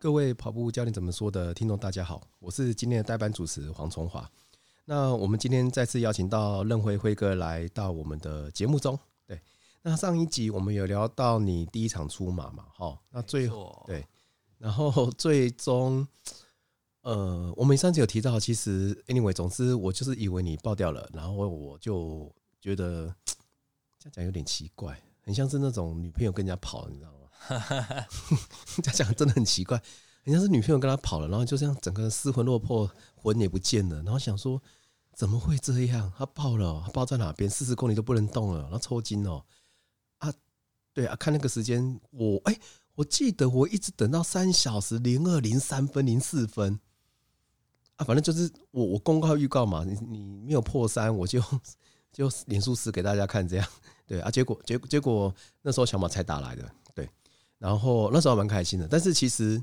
[0.00, 4.30] 各位跑步教练怎么说的听众，大家好，我是今天的代班主持黄崇华。
[4.84, 8.96] 那我们今天再次邀请到任辉辉哥来到我们的节目中。
[9.26, 9.40] 对，
[9.82, 12.66] 那上一集我们有聊到你第一场出马嘛？
[12.76, 14.06] 哈，那最后对，
[14.58, 16.06] 然后最终，
[17.00, 23.12] 呃，我们上次有提到，其实 anyway，总之我就是以为你爆掉了，然后我就觉得
[23.98, 27.17] 这样讲有点奇怪，很像是那种女朋友跟人家跑，你知道吗？
[27.38, 28.06] 哈哈哈，
[28.82, 29.80] 这样讲真的很奇怪，
[30.24, 34.60] 人家是女朋友跟他跑了，然后就这样整个人失魂落魄，魂也不见了，然后想说
[35.14, 36.12] 怎么会这样？
[36.18, 37.48] 他爆了，他爆在哪边？
[37.48, 39.42] 四十公里都不能动了，然后抽筋哦。
[40.18, 40.32] 啊，
[40.92, 42.58] 对啊，看那个时间，我哎、
[42.96, 46.78] 我记得我一直等到三小时零二零三分零四分
[47.96, 51.42] 啊，反正就是我我公告预告嘛，你你没有破三，我就
[52.12, 53.66] 就脸书死给大家看这样，
[54.06, 56.70] 对啊，结果结果结果那时候小马才打来的。
[57.58, 59.62] 然后那时候还蛮开心的，但是其实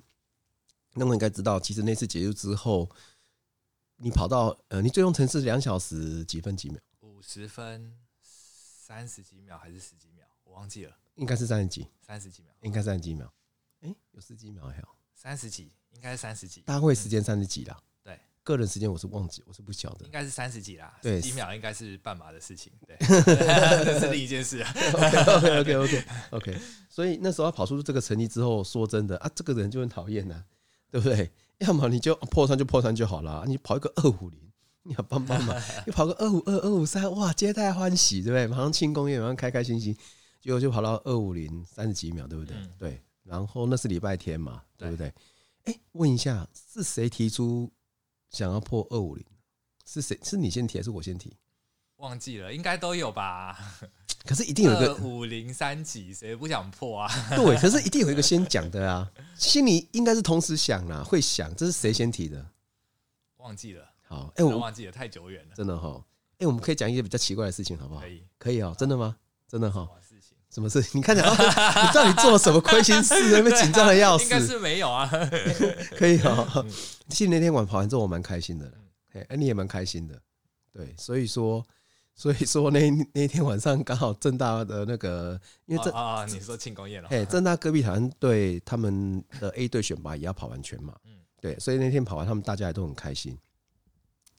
[0.93, 2.89] 那我应该知道，其实那次结束之后，
[3.95, 6.79] 你跑到呃，你最终程式两小时几分几秒？
[6.99, 10.25] 五十分三十几秒还是十几秒？
[10.43, 13.33] 我忘记了，应该是三十几，三十几秒，应该三十几秒。
[13.81, 17.77] 哎，有十几秒还有三十几，应该是三十几，大会时间三十几啦。
[17.81, 17.94] 嗯
[18.45, 22.95] 个人时间我是忘记，我是不晓得，应该是三十几啦，对，几秒应该是半马的事情，对，
[23.83, 24.59] 这是另一件事。
[24.59, 30.43] 啊 OK OK OK OK，所以那时候跑出这个成绩之后，说真的啊，这个人就很讨厌呐，
[30.91, 31.31] 对不对？
[31.57, 34.39] 要么你就破三就破三就好了，你跑一个二五零，
[34.83, 38.45] 你要帮帮忙，你跑个二五二二五三，哇，皆大欢喜，对不对？
[38.45, 39.97] 马上庆功宴，马上开开心心，
[40.39, 42.55] 结果就跑到二五零三十几秒，对不对？
[42.55, 45.07] 嗯、对，然后那是礼拜天嘛，对不对？
[45.63, 47.71] 哎、欸，问一下，是谁提出？
[48.29, 49.25] 想要破二五零，
[49.85, 50.19] 是谁？
[50.23, 51.35] 是你先提还是我先提？
[51.97, 53.57] 忘记了，应该都有吧。
[54.25, 57.09] 可是一定有一个五零三几，谁不想破啊？
[57.35, 62.45] 对，可是一定有一个先讲的啊，心里应该是同时想啦，会想这是谁先提的？
[63.37, 63.87] 忘记了。
[64.07, 66.03] 好，哎，我忘记了，太久远了，真的哈。
[66.39, 68.01] 哎，我们可以讲一些比较奇怪的事情，好不好？
[68.01, 68.75] 可以，可以哦。
[68.77, 69.15] 真的吗？
[69.47, 69.87] 真的哈。
[70.55, 70.81] 什么事？
[70.93, 71.21] 你看， 你
[71.93, 73.13] 到底做了什么亏心事？
[73.29, 74.23] 那边紧张的要死。
[74.23, 75.05] 应该是没有啊。
[75.97, 76.65] 可以哦。
[77.09, 78.71] 其实那天晚跑完之后，我蛮开心的。
[79.27, 80.17] 哎，你也蛮开心的。
[80.71, 81.61] 对，所以说，
[82.15, 87.09] 所以说那那天晚上刚好正大的那个，因为这啊，你说庆功宴了。
[87.09, 90.93] 哎，正大戈壁团队他们的 A 队选拔也要跑完全马。
[91.03, 91.11] 嗯。
[91.41, 93.37] 对，所以那天跑完，他们大家也都很开心。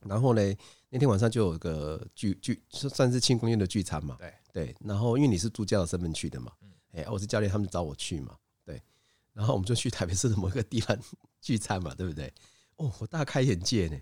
[0.06, 0.40] 然后呢，
[0.88, 4.16] 那天晚上就有个聚聚，算是庆功宴的聚餐嘛。
[4.18, 4.32] 对。
[4.56, 6.50] 对，然后因为你是助教的身份去的嘛，
[6.92, 8.34] 哎，我是教练，他们找我去嘛，
[8.64, 8.82] 对，
[9.34, 10.98] 然后我们就去台北市的某一个地方
[11.42, 12.32] 聚餐嘛，对不对？
[12.76, 13.98] 哦，我大开眼界呢，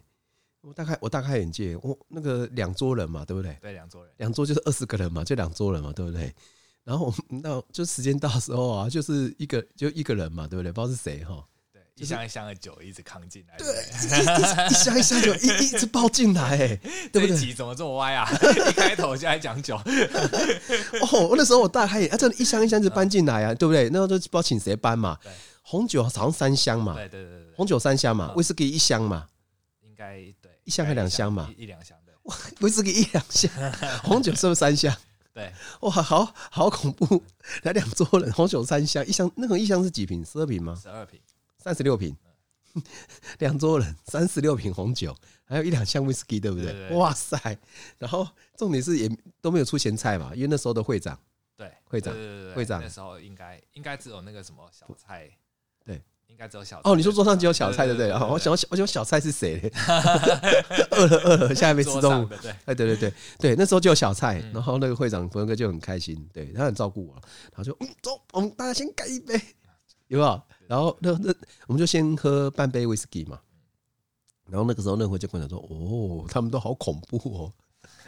[0.60, 3.58] 我大开我大开眼界，我那个两桌人嘛，对不对？
[3.60, 6.32] 对，两桌人，两桌就是二十个人嘛，就两桌人嘛，对不对？
[6.84, 10.70] 然后我们到就时间到的时候啊，就是一个就一个人嘛，对不对？
[10.70, 11.44] 不知道是谁哈。
[11.96, 13.66] 一箱一箱的酒一直扛进来，对，
[14.68, 16.76] 一箱一箱酒一 一直抱进来，哎，
[17.12, 17.54] 对不对？
[17.54, 18.28] 怎么这么歪啊？
[18.68, 19.76] 一开头就来讲酒，
[21.12, 23.88] 哦，那时候我大开眼，啊，这一箱一箱子搬进来啊，对不对？
[23.90, 25.16] 那时候都不知道请谁搬嘛。
[25.62, 29.28] 红酒好像三箱嘛，对对对对，红酒三箱嘛，威士忌一箱嘛，
[29.80, 32.12] 应该对，一箱还两箱嘛，一两箱对。
[32.24, 33.50] 哇，威士忌一两箱，
[34.02, 34.94] 红酒是不是三箱？
[35.32, 37.22] 对，哇，好好恐怖，
[37.62, 40.24] 来两桌人，红酒三箱，一箱那个一箱是几瓶？
[40.24, 40.76] 十二瓶吗？
[40.80, 41.20] 十二瓶。
[41.64, 42.14] 三十六瓶，
[43.40, 45.16] 两桌人，三十六瓶红酒，
[45.46, 46.90] 还有一两箱威士忌，对不对？
[46.90, 47.58] 哇塞！
[47.96, 49.08] 然后重点是也
[49.40, 51.18] 都没有出咸菜嘛，因为那时候的会长，
[51.56, 52.14] 对，会长，
[52.54, 55.30] 会长，那时候应该应该只有那个什么小菜，
[55.86, 56.94] 对，应该只有小哦。
[56.94, 58.12] 你说桌上只有小菜，对不对？
[58.12, 59.58] 我想，我想小菜是谁？
[60.90, 62.28] 饿了饿了，现在还没吃中午。
[62.42, 69.40] 对，哎，对对对对，那时候就有小菜，然后那个会长冯哥就很开心，对他很照顾我，然后就嗯，走，我们大家先干一杯，
[70.16, 70.42] 有没有？
[70.66, 71.34] 然后那那
[71.66, 73.38] 我们就先喝半杯威士忌嘛，
[74.48, 77.52] 然后那个时候那会就跟我讲说，哦，他们都好恐怖哦，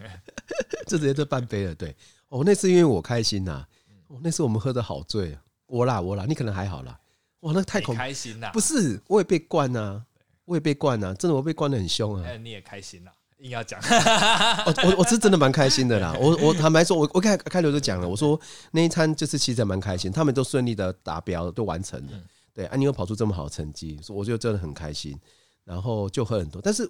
[0.86, 1.74] 就直接就半杯了。
[1.74, 1.94] 对，
[2.28, 3.66] 哦，那次因为我开心呐，
[4.08, 6.98] 哦，那次我们喝的好醉，我啦我啦，你可能还好啦，
[7.40, 10.02] 哇，那太恐怖，开心呐，不是，我也被灌呐，
[10.44, 13.10] 我也被灌呐，真的我被灌的很凶啊，你也开心呐。
[13.38, 13.78] 硬要讲，
[14.64, 16.16] 我我我是真的蛮开心的啦。
[16.18, 18.40] 我我坦白说，我我开开头就讲了，我说
[18.70, 22.12] 那一餐就是其实蛮开心，他们都顺利的达标，都完成了。
[22.54, 25.18] 对，啊，你又跑出这么好的成绩，我觉得真的很开心。
[25.64, 26.88] 然后就喝很多，但是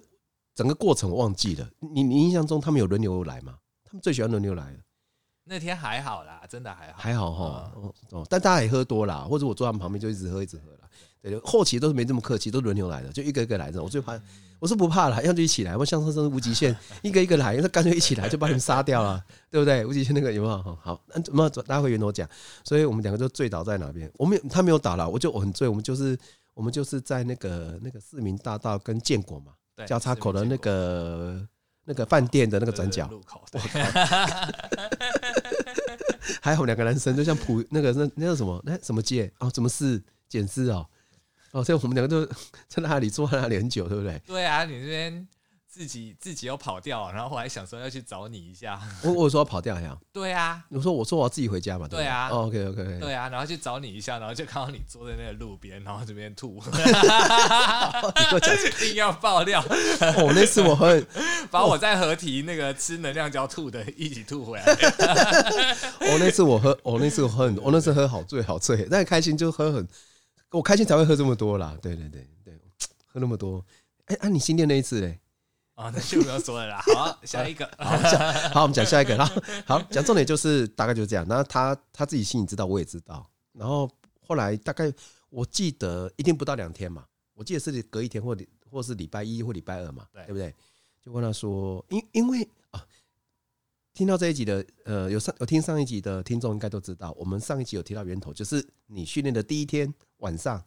[0.53, 1.67] 整个过程我忘记了。
[1.79, 3.55] 你你印象中他们有轮流来吗？
[3.83, 4.73] 他们最喜欢轮流来。
[5.43, 7.71] 那天还好啦，真的还好，还好哈。
[8.11, 10.79] 哦，但大家也喝多了，或者我坐他们旁边就一直喝一直喝了。
[11.21, 13.81] 对，后期都是没这么客气，都轮流来的，就一个一个来的。
[13.81, 14.17] 我最怕。
[14.59, 15.75] 我是不怕了，要就一起来。
[15.77, 19.85] 我像上次无极限， 一个一个来，那干脆一起来就把你们杀掉了， 对不对？
[19.85, 20.77] 无极限那个有没有？
[20.81, 22.27] 好，那么大家会圆我讲，
[22.63, 24.11] 所以我们两个就醉倒在哪边？
[24.15, 25.67] 我们他没有倒了，我就我很醉。
[25.67, 26.17] 我们就是
[26.53, 29.53] 我们就是在那个那个市民大道跟建国嘛
[29.85, 31.47] 交叉口的那个
[31.85, 33.43] 那个饭店的那个转角路口。
[36.41, 40.85] 还好两个男生就像普那个那那个什么那什么街哦，怎么是简诗哦
[41.51, 42.25] 哦，所以我们两个就
[42.67, 44.21] 在那里坐在那里很久，对不对？
[44.25, 45.27] 对啊，你这边。
[45.69, 48.81] 自己自己又跑掉，然后我还想说要去找你一下。
[49.03, 49.95] 我我说要跑掉呀？
[50.11, 51.87] 对啊，我说我说我要自己回家嘛。
[51.87, 52.29] 对啊。
[52.31, 52.99] 哦，OK OK。
[52.99, 56.59] 对啊，然后去找你一下，然后就看到你坐在那个路边，然后这边吐。
[56.65, 58.55] 你给我讲，
[58.87, 59.61] 硬要爆料。
[59.61, 61.05] 哦，那次我很
[61.51, 64.63] 把我在合体那个吃能量胶吐的一起吐回来。
[64.63, 69.87] 哦，那次我喝，哦，那次我喝，我那次喝好醉好醉，但开心就喝很，
[70.51, 71.77] 我开心才会喝这么多啦。
[71.81, 72.53] 对对对对，
[73.05, 73.65] 喝那么多。
[74.05, 75.19] 哎，啊，你新店那一次嘞？
[75.75, 76.81] 啊，那就不要说了啦。
[76.95, 77.69] 好，下一个。
[77.77, 77.97] 好，
[78.53, 79.15] 好，我们讲下一个。
[79.15, 81.25] 然后，好，讲重点就是大概就是这样。
[81.27, 83.29] 然后他他自己心里知道，我也知道。
[83.51, 83.89] 然后
[84.25, 84.91] 后来大概
[85.29, 88.35] 我记得一定不到两天嘛，我记得是隔一天或
[88.69, 90.55] 或是礼拜一或礼拜二嘛，对，对不对？
[91.01, 92.47] 就问他说，因因为啊，
[93.97, 100.63] 听到这一集的呃，有上有听上一集的听众应该都知道，我们上一集有提到源头，就是你训练的第一天晚上，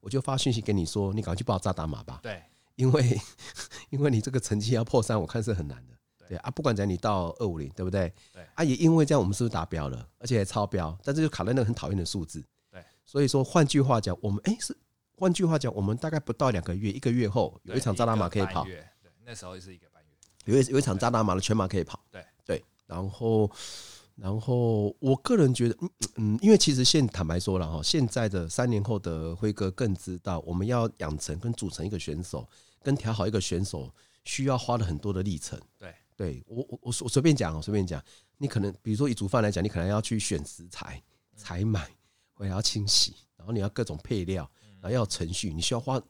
[0.00, 2.20] 我就发讯息给你说，你赶快去报扎达马吧。
[2.22, 2.42] 对。
[2.76, 3.18] 因为，
[3.88, 5.94] 因为你这个成绩要破三，我看是很难的。
[6.28, 8.12] 对啊，不管怎样，你到二五零，对不对？
[8.34, 10.06] 对啊，也因为这样，我们是不是达标了？
[10.18, 12.44] 而且还超标，但是就卡在那个很讨厌的数字。
[12.70, 14.76] 对，所以说，换句话讲，我们哎是，
[15.16, 18.64] 换句话讲，我们大概不到两个月，一个月后有一场扎达马可以跑。
[18.64, 18.84] 对，
[19.24, 20.10] 那时候是一个半月。
[20.44, 21.98] 有一有一场扎达马的全马可以跑。
[22.10, 22.26] 对对，
[22.86, 23.50] 然后。
[24.16, 32.48] 然后，我个人觉得，嗯嗯，因为其实现坦白说了哈，现在的三年后的辉哥更知道，我们要养成跟组成一个选手，
[32.80, 33.92] 跟调好一个选手，
[34.24, 35.60] 需要花了很多的历程。
[35.76, 38.00] 对，对我我我我随便讲，我随便讲，
[38.38, 41.02] 你可能比如说以煮饭来讲，你可能要去选食材、
[41.34, 41.90] 采买，
[42.34, 44.48] 或者要清洗，然后你要各种配料，
[44.80, 46.00] 然后要程序，你需要花。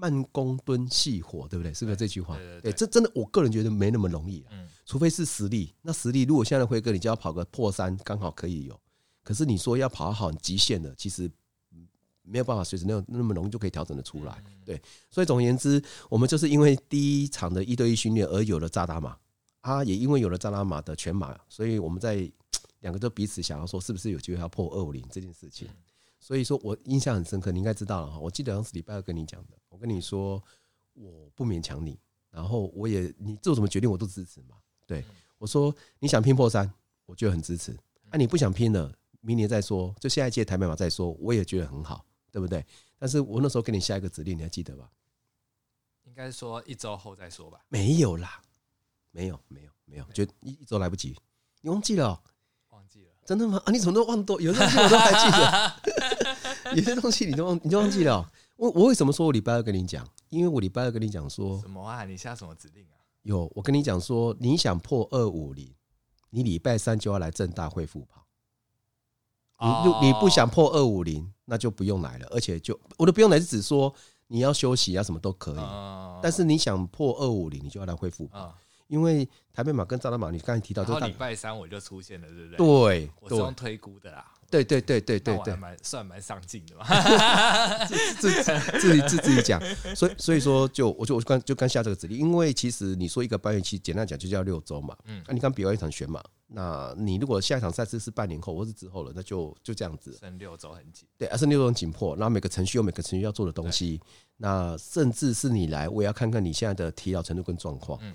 [0.00, 1.74] 慢工蹲细活，对不对？
[1.74, 2.38] 是不是这句话？
[2.62, 4.42] 对，这真的，我个人觉得没那么容易。
[4.50, 5.74] 嗯，除非是实力。
[5.82, 8.80] 那实力，如果现在的辉哥，你就要跑个破三，刚好可以有。
[9.22, 11.30] 可是你说要跑好极限的，其实
[12.22, 14.42] 没有办法随时那种那么容易就可以调整的出来。
[14.64, 14.80] 对，
[15.10, 19.16] 所以总而言之，我们就是因为第一场的一对一训练而有了扎达马，
[19.60, 22.30] 啊，也因为有了扎达马的全马，所以我们在
[22.80, 25.68] 两个都彼此想要说，是不是有机会要破二五零这件事情。
[26.20, 28.18] 所以说我印象很深刻，你应该知道了哈。
[28.18, 29.58] 我记得好像是礼拜二跟你讲的。
[29.70, 30.40] 我跟你说，
[30.92, 31.98] 我不勉强你，
[32.30, 34.56] 然后我也你做什么决定我都支持嘛。
[34.86, 35.02] 对，
[35.38, 36.70] 我说你想拼破三，
[37.06, 37.72] 我觉得很支持。
[38.10, 42.64] 啊，你不想拼了，明年再说，就下一届台北马再说，我也觉得很好，对不对？
[42.98, 44.90] 但是我那时候给你下一个指令，你还记得吧？
[46.04, 47.64] 应该说一周后再说吧。
[47.68, 48.42] 没有啦，
[49.10, 51.16] 没有，没有，没有，觉得一一周来不及，
[51.62, 52.22] 你忘记了喔？
[53.30, 53.62] 真的吗？
[53.64, 54.40] 啊，你怎么都忘多？
[54.40, 58.26] 有些东西我都还记得， 有些东西你都忘，你都忘记了喔？
[58.56, 60.04] 我我为什么说我礼拜二跟你讲？
[60.30, 62.04] 因为我礼拜二跟你讲说什么啊？
[62.04, 62.98] 你下什么指令啊？
[63.22, 65.72] 有，我跟你讲说，你想破二五零，
[66.30, 68.26] 你礼拜三就要来正大恢复跑。
[69.62, 72.26] 你你不想破二五零，那就不用来了。
[72.32, 73.94] 而且就我都不用来，是指说
[74.26, 76.20] 你要休息啊，什么都可以。
[76.20, 78.52] 但是你想破二五零，你就要来恢复跑。
[78.90, 82.56] 因为台北马跟扎达马，你刚才提到，就礼拜三我就出现了，对不对？
[82.56, 84.26] 对，我是用推估的啦。
[84.50, 86.84] 对对对对对对，蛮算蛮上进的嘛，
[87.86, 89.62] 自自自己自自己讲，
[89.94, 104.00] 所以所以说就我就我刚就刚下这个指令，因为其实你说一个半月期，简单讲就叫六周嘛，嗯，那你刚比完一场选马，那你如果下一场赛事是半年后或是之后了，那就就这样子，剩六周很紧，对，而是六周很紧迫，然后每个程序有每个程序要做的东西，
[104.38, 108.12] 那甚至是你来，我也要看看你现在的疲劳程度跟状况，嗯，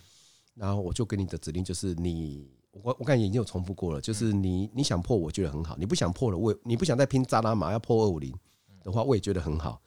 [0.55, 2.49] 然后我就给你的指令就是你。
[2.83, 8.37] 我我感觉已经有重复过了，就是你你想破，我觉得很好；你不想破了，我也你不想再拼扎拉马要破二五零
[8.83, 9.81] 的话，我也觉得很好，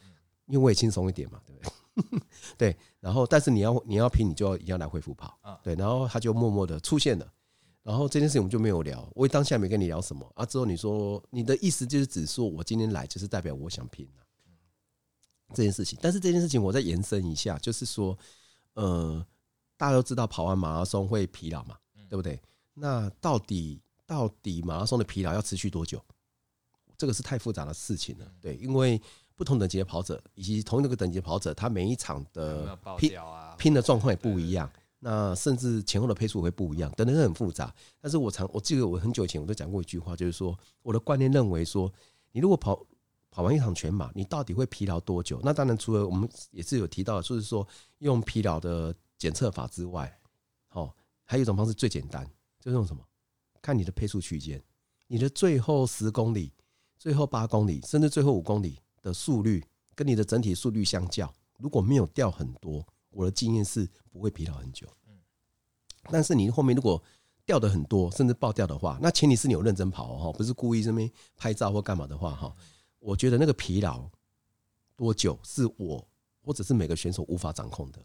[0.46, 1.60] 因为我也轻松一点嘛，对不
[2.16, 2.20] 对？
[2.56, 2.76] 对。
[2.98, 5.74] 然后，但是你要你要拼，你就要一定要来恢复跑，对。
[5.74, 7.30] 然后他就默默的出现了，
[7.82, 10.46] 然后这件事情我们就没有聊，我当下没跟你聊什么啊。
[10.46, 14.22] 之后你说你的意思就是只说我今天来就是代表我想拼了
[15.52, 18.16] 这件事情，但是这件事情我再延伸一下，就是说，
[18.72, 19.26] 呃，
[19.78, 21.76] 大家都知道跑完马拉松会疲劳嘛，
[22.10, 22.38] 对不对？
[22.74, 25.98] 那到底到底马拉松的疲劳要持续多久？
[26.98, 28.26] 这个是太复杂的事情了。
[28.40, 29.00] 对，因为
[29.36, 33.12] 不同等级的跑者以及同一个等级的跑者，他每一场的拼
[33.56, 34.68] 拼的状况也不一样。
[34.98, 37.72] 那甚至前后的配速会不一样，等等，很复杂。
[38.00, 41.92] 但是我常我记得我很久以前我都讲过一句话，就是说我的观念认为说，
[42.32, 42.84] 你如果跑
[43.30, 45.40] 跑完一场全马，你到底会疲劳多久？
[45.44, 47.64] 那当然除了我们也是有提到，就是说
[47.98, 50.18] 用疲劳的检测法之外，
[50.70, 50.94] 哦，
[51.24, 52.24] 还有一种方式最简单。
[52.60, 53.04] 就是用什么？
[53.60, 54.62] 看你的配速区间，
[55.06, 56.52] 你的最后十公里、
[56.98, 64.88] 最后八公里，甚至最后五公里的速率跟你的整体速率相较，如果没有掉很多，我的经验是不会疲劳很久。
[66.10, 67.02] 但是你后面如果
[67.44, 72.54] 掉的很多，甚至爆掉的话，那前提是你有认真跑哦，不是故意这边拍照或干嘛的话哈。
[72.98, 74.10] 我觉得那个疲劳
[74.96, 76.04] 多久是我
[76.42, 78.04] 或者是每个选手无法掌控的。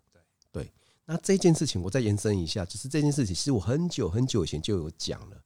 [0.52, 0.72] 对，
[1.06, 5.38] 那这件事情我再延伸一下，就是这件事情其实我很久很久以前就有讲了。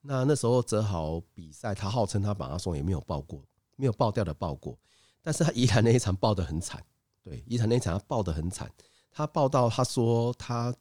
[0.00, 3.44] 那那时候泽豪比赛，他号称他马拉松也没有爆过，
[3.76, 4.78] 没有爆掉的爆过，
[5.22, 6.82] 但是他宜兰那一场爆得很惨。
[7.22, 8.70] 对，宜兰那一场他爆得很惨，
[9.10, 10.74] 他报到他说他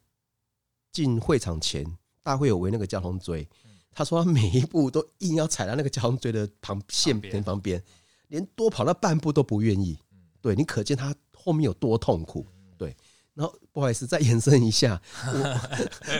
[0.91, 1.85] 进会场前。
[2.21, 3.47] 大会有围那个交通锥，
[3.91, 7.81] 他说他每一步都硬要踩到那个交通锥的旁线边旁边，
[8.27, 9.97] 连多跑那半步都不愿意。
[10.39, 12.45] 对，你可见他后面有多痛苦。
[13.39, 15.01] 对，然后不好意思，再延伸一下，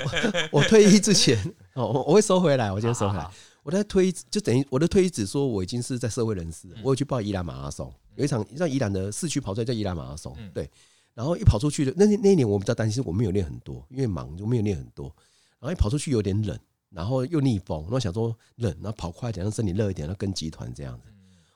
[0.04, 1.38] 我 我退役之前
[1.74, 3.30] 哦，我我会收回来，我先收回来。
[3.62, 10.36] 我在退役就等于我的退役只说我已经是在社会人士，我有去报宜兰马拉松，有一场让宜兰的市区跑出来叫宜兰马拉松。
[10.54, 10.70] 对，
[11.14, 15.14] 然后一跑出去的那那一年我比较担心，我没有练很多，因为忙就没有练很多。
[15.60, 16.58] 然后一跑出去有点冷，
[16.90, 21.10] 然后又逆风，然后想说冷，然后跑快一点，让身体热一点，然后跟集团这样子。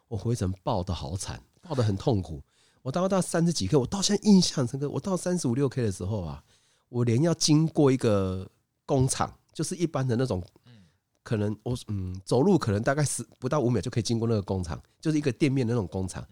[0.10, 2.42] 我回程爆的好惨，爆的很痛苦。
[2.84, 4.88] 我到到三十几 K，我到现在印象深刻。
[4.90, 6.44] 我到三十五六 K 的时候啊，
[6.90, 8.48] 我连要经过一个
[8.86, 10.44] 工厂，就是一般的那种，
[11.24, 16.24] 可能我嗯走路可能大概十不到五秒就可以经过那个工厂，就是一个店面的那种工厂。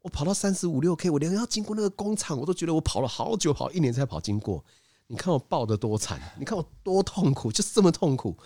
[0.00, 4.64] 我跑到三十五六 K，我连要经过那个工厂，我都觉得我跑了好久，跑一年才跑经过。
[5.08, 8.36] 你看我爆的多惨，你看我多痛苦，就是这么痛苦。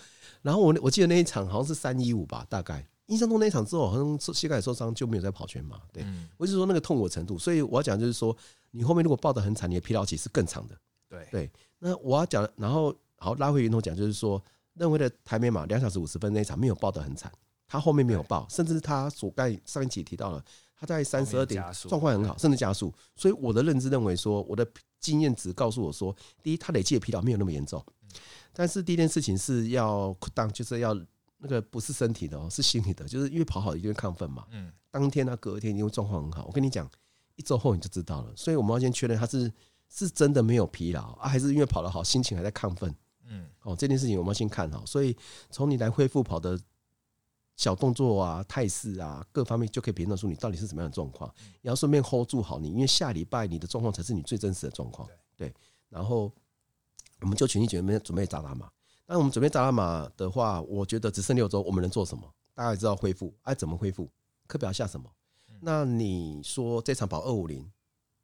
[0.41, 5.79] 然后我我记得那一场好像是三一五吧，大概印象中那一场之后，好像膝盖受伤就没有再跑全马。
[5.93, 6.03] 对，
[6.37, 7.37] 我就是说那个痛苦程度。
[7.37, 8.35] 所以我要讲就是说，
[8.71, 10.75] 你后面如果爆得很惨，你的疲劳期是更长的。
[11.07, 14.41] 对对，那我要讲，然后好拉回源头讲，就是说，
[14.73, 17.31] 认为的台北马两小时五十分那一场没有爆得很惨，
[17.67, 20.43] 他后面没有爆，甚至他所盖上一集提到了
[20.75, 22.93] 他在三十二点状况很好，甚至加速。
[23.15, 24.65] 所以我的认知认为说，我的。
[25.01, 27.83] 经验值告诉我说，第一，他累积的疲劳没有那么严重，
[28.53, 30.95] 但是第一件事情是要当就是要
[31.41, 34.45] 那个不是身体的哦，是心理的，就是因为跑好一定会亢奋嘛。
[34.51, 36.89] 嗯，当天他隔天因为状况很好，我跟你讲，
[37.35, 38.33] 一周后你就知道了。
[38.35, 39.51] 所以我们要先确认他是
[39.89, 42.95] 是真的没有疲劳啊，还是因为跑得好，心情还在亢奋。
[43.25, 44.85] 嗯，哦，这件事情我们要先看好。
[44.85, 45.15] 所以
[45.49, 46.59] 从你来恢复跑的。
[47.57, 51.31] 小动作啊，态势啊，各方面就可以评断出你到底是什么样的状况。
[51.61, 55.07] 也要顺便 hold 住好你，因为下礼拜你的状况才是你最真实的状况。
[55.37, 55.53] 对，
[55.87, 56.31] 然后
[57.19, 58.67] 我们就全心全意准备扎达马。
[59.11, 62.23] 那我们准备扎拉马的话，我觉得只剩六周，我们能做什么？
[62.53, 64.09] 大家也知道恢复，哎，怎么恢复？
[64.47, 65.11] 课表下什么？
[65.59, 67.69] 那你说这场跑二五零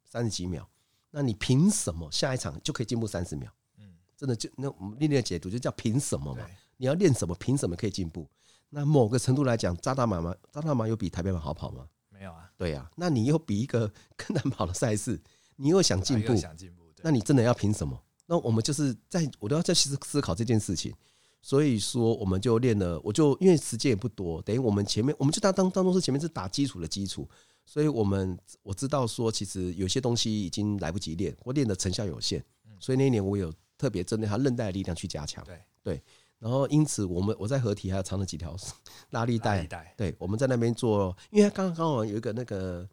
[0.02, 0.66] 三十几秒，
[1.10, 3.52] 那你凭什么下一场就可以进步三十秒？
[3.76, 6.46] 嗯，真的就那我们练练的解读就叫凭什么嘛？
[6.78, 7.34] 你要练什么？
[7.34, 8.26] 凭什么可以进步？
[8.70, 10.34] 那某个程度来讲，扎达马吗？
[10.50, 11.86] 扎达马有比台北马好跑吗？
[12.08, 12.50] 没有啊。
[12.56, 15.20] 对啊，那你又比一个 更难跑的赛事，
[15.56, 18.02] 你又想进步，想进步，那你真的要凭什么？
[18.28, 20.94] 那我们就是在，我都要在思思考这件事情。
[21.40, 27.26] 所以说，我们就练了，我就因为时间也不多，等于我们前面，我们就当当当中是前面是打基础的基础，
[27.64, 32.44] 所以我们我知道说，其实有些东西已经来不及练，我练的成效有限，
[32.78, 35.42] 所以那一年我有特别针对他韧带的力量去加强。
[35.44, 36.02] 对对。
[36.40, 38.56] 然后，因此我们我在合体还藏了几条
[39.10, 39.66] 拉力带，
[39.96, 42.88] 对，我们在那边做，因为刚刚刚好有一个那个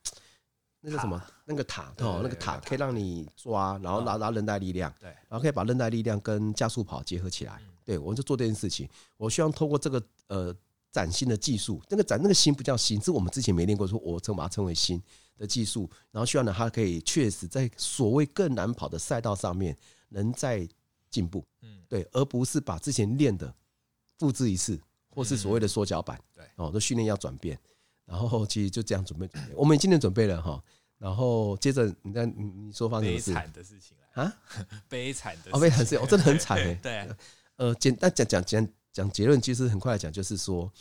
[0.86, 1.22] 那个什么？
[1.46, 8.88] 那个塔哦，那个塔可以让你抓，然后拉拉韧带力量，对，然后可以把韧带力量跟加速跑结合起来，对，我们就做这件事情。
[9.18, 10.56] 我希望通过这个呃
[10.92, 15.01] 崭新的技术，那个崭那个新不叫新，是我们之前没练过，说我称把它称为新
[15.38, 19.75] 的技术，然后希望呢它可以确实在所谓更难跑的赛道上面
[20.10, 20.68] 能在。
[21.12, 23.54] 进步，嗯，对，而不是把之前练的
[24.18, 24.77] 复制一次，
[25.10, 27.58] 或是所谓的缩脚版，对，哦，这训练要转变，
[28.04, 29.25] 然后其实就这样准备。
[29.30, 30.62] 准备，我们今天准备了哈，
[30.97, 34.33] 然后接着你在你你说发生悲惨的事情啊？
[34.87, 37.09] 悲惨的，哦，悲惨事，哦，真的很惨哎， 对，
[37.57, 40.71] 呃，简单讲讲讲讲结论，其实很快讲，就是说，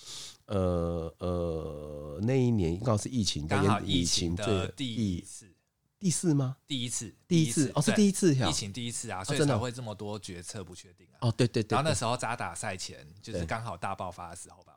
[0.46, 5.50] 呃呃，那一年刚好是疫情，刚好疫情的第一次。
[6.00, 6.58] 第四吗？
[6.66, 11.16] 第一次，第一次哦，是第一次，疫情第一次啊，所以才会这么多决策不确定啊。
[11.22, 11.74] 哦，对对对。
[11.74, 14.73] 然后那时候渣打赛前就是刚好大爆发的时候吧。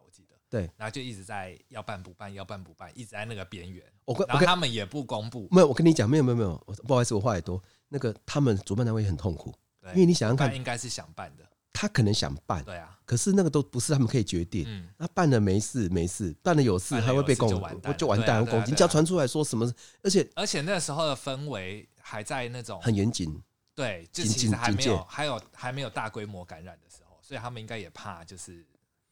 [0.50, 0.70] 对。
[0.78, 3.84] 然后就一直在要办不办，要办不办，一直在那个边缘。
[4.06, 5.48] 我跟，然后他们也不公布。
[5.52, 7.62] 没有，我跟你讲，没有没有没有，不好意思，我话也多。
[7.90, 9.54] 那个他们主办单位很痛苦，
[9.94, 11.44] 因为你想想看，应该是想办的。
[11.74, 14.64] 他可能想办，对啊，可是那个都不是他们可以决定。
[14.68, 17.48] 嗯，那办了没事没事，办了有事还会被攻，
[17.96, 18.72] 就完蛋，攻击。
[18.72, 23.40] 你只要传出来说什么，而且而且那时候的氛围还在那种很严谨，
[23.76, 28.66] 对，就其实还没有还有还没有大规模感染的时候，所以他们应该也怕，就是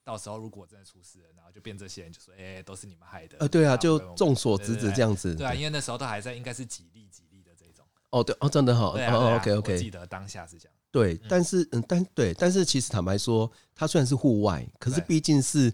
[0.06, 3.36] 到时候如果真的出事了，然后就变这些人就说，哎、欸，都是你们害的。
[3.40, 5.36] 呃，对啊，就众所指指这样子。
[5.36, 7.84] 对啊，因为那时候都还在，应该是几例几例的这种。
[8.12, 8.96] 哦，对哦，真的好。
[8.96, 9.78] 哦啊，哦，OK OK。
[9.78, 10.74] 记得当下是这样。
[10.92, 15.74] 对，但是嗯，但对，但是其实坦白说，它虽然是户外，可是毕竟是。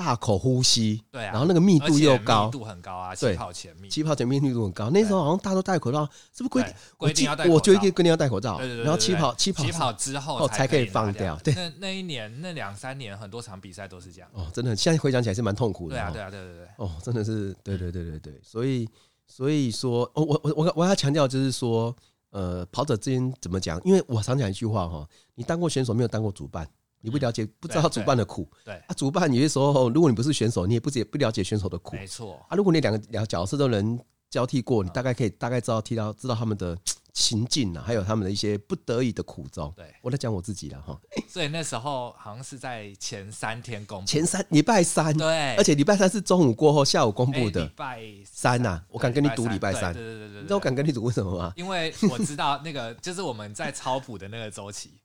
[0.00, 4.88] 大口呼吸，对啊，然后那个密度又高，密度很高啊，气泡前密，气泡前密度很高。
[4.88, 6.74] 那时候好像大家都戴口罩，是不是规定？
[6.96, 8.56] 规定要戴口罩，我觉得规定要戴口罩。
[8.56, 8.84] 对对对。
[8.84, 11.36] 然后气泡气泡起跑之后才可以放掉。
[11.44, 14.30] 对，那那一年那两三年很多场比赛都是这样。
[14.32, 15.96] 哦，真的，现在回想起来是蛮痛苦的。
[15.96, 16.66] 对啊，对啊，对对对。
[16.78, 18.40] 哦，真的是，对对对对对。
[18.42, 18.88] 所以
[19.26, 21.94] 所以说，哦，我我我我要强调就是说，
[22.30, 23.78] 呃，跑者之间怎么讲？
[23.84, 26.66] 因为我常讲一句话哈，你当过选手，没有当过主办。
[27.00, 28.48] 你不了解，不知道主办的苦。
[28.64, 31.96] 对啊，主办有些时候，如果你不是选手，你也不解不了解选手的苦。
[31.96, 36.78] 没错啊，如果你两个两个角色都能交替过，你大概可以大概知道踢到知道他们的
[37.12, 39.72] 情境啊，还有他们的一些不得已的苦衷。
[39.76, 40.98] 对，我在讲我自己了哈。
[41.26, 47.64] 所以那时候好像是在前三天公布，前三礼拜三，对，而且礼拜三是中午过后下午公布的。
[47.64, 49.92] 礼拜三呐，我敢跟你赌礼拜三。
[49.94, 51.52] 对对对对，你知道我敢跟你赌为什么吗？
[51.56, 55.00] 因为我知道那个就是我们在超普的那个周期。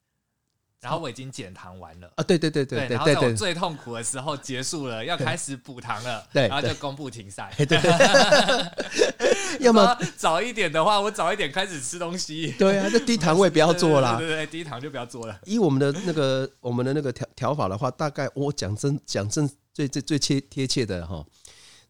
[0.85, 7.51] 然后我已经减糖完了啊，对对对对对，然后在我最痛苦的时候结束了，要开始补糖了，对，然后就公布停赛。
[7.57, 7.79] 对，
[9.61, 12.53] 要么早一点的话，我早一点开始吃东西。
[12.59, 15.39] 对啊，这低糖我也不要做啦， 对对对，低糖就不要做了。
[15.45, 21.25] 以我们的那个我们的那个调调法的话，大概我讲真讲真最最最贴贴切的哈。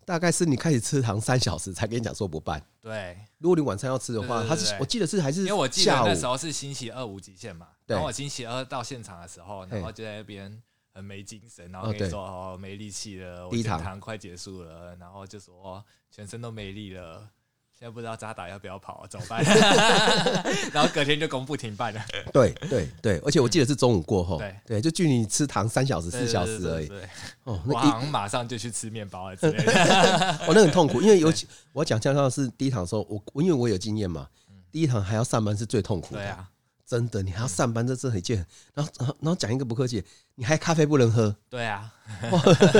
[0.06, 2.62] 大概是你开始吃糖三小时才跟你讲说不办。
[2.80, 10.62] 对，如果你晚餐要吃的话，他是我记得是还是因为我记得那时候是星期二无极限嘛，然后我星期二到现场的时候，然后就在那边
[10.94, 17.30] 很没精神，然后跟你说哦没力气了，我减糖快结束了，然后就说全身都没力了。
[17.78, 19.44] 现在不知道渣打要不要跑，怎么办？
[20.72, 22.02] 然后隔天就公布停办了。
[22.32, 24.38] 对对对，而且我记得是中午过后。
[24.38, 26.88] 对对，就距你吃糖三小时四小时而已。
[26.88, 27.02] 对，
[27.44, 30.40] 哦，我好像马上就去吃面包了之类的。
[30.48, 34.30] 哦，那很痛苦，因为尤 其我讲像是第一堂的时候，我因为我有经验嘛，
[34.72, 36.22] 第一堂还要上班是最痛苦的。
[36.22, 36.50] 对啊。
[36.86, 38.46] 真的，你还要上班，这是很贱。
[38.74, 40.04] 然后，然后，然后讲一个不客气，
[40.36, 41.36] 你还咖啡不能喝。
[41.50, 41.92] 对啊，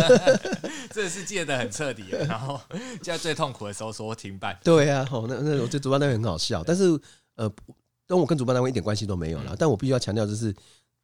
[0.94, 2.06] 这是戒的很彻底。
[2.28, 4.58] 然后，现在最痛苦的时候说停办。
[4.64, 6.84] 对啊，哦，那那我觉得主办单位很好笑，但是
[7.36, 7.52] 呃，
[8.06, 9.56] 跟我跟主办单位一点关系都没有了。
[9.58, 10.56] 但我必须要强调，就是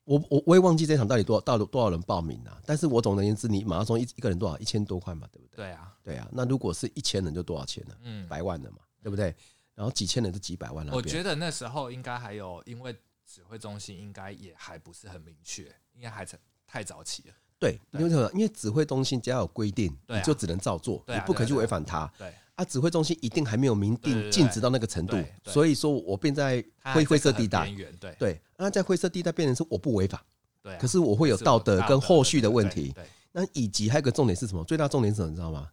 [0.03, 2.55] 我我我也忘记这场到底多少到多少人报名了。
[2.67, 4.55] 但是我总而言之，你马拉松一一个人多少？
[4.59, 5.55] 一千多块嘛，对不对？
[5.55, 6.27] 对啊，对啊。
[6.31, 7.95] 那如果是一千人，就多少钱呢？
[8.03, 9.35] 嗯，百万的嘛，对不对？
[9.81, 10.93] 然后几千人是几百万了。
[10.93, 17.33] 我觉得那时候应该还有，因为指挥中心应该也还不是很明确，应该还是太早期了。
[17.57, 18.29] 对，因为什么？
[18.31, 22.05] 因为指挥中心只要有规定，你就只能照做，你不可以去违反它。
[22.15, 26.63] 对啊，指挥中心一定还没有明定禁止到那个程度，所以说我便在
[26.93, 27.67] 灰灰色地带。
[27.99, 30.23] 对对，那在灰色地带变成是我不违法，
[30.61, 32.93] 对，可是我会有道德跟后续的问题。
[33.31, 34.63] 那以及还有一个重点是什么？
[34.63, 35.29] 最大重点是什么？
[35.31, 35.71] 你知道吗？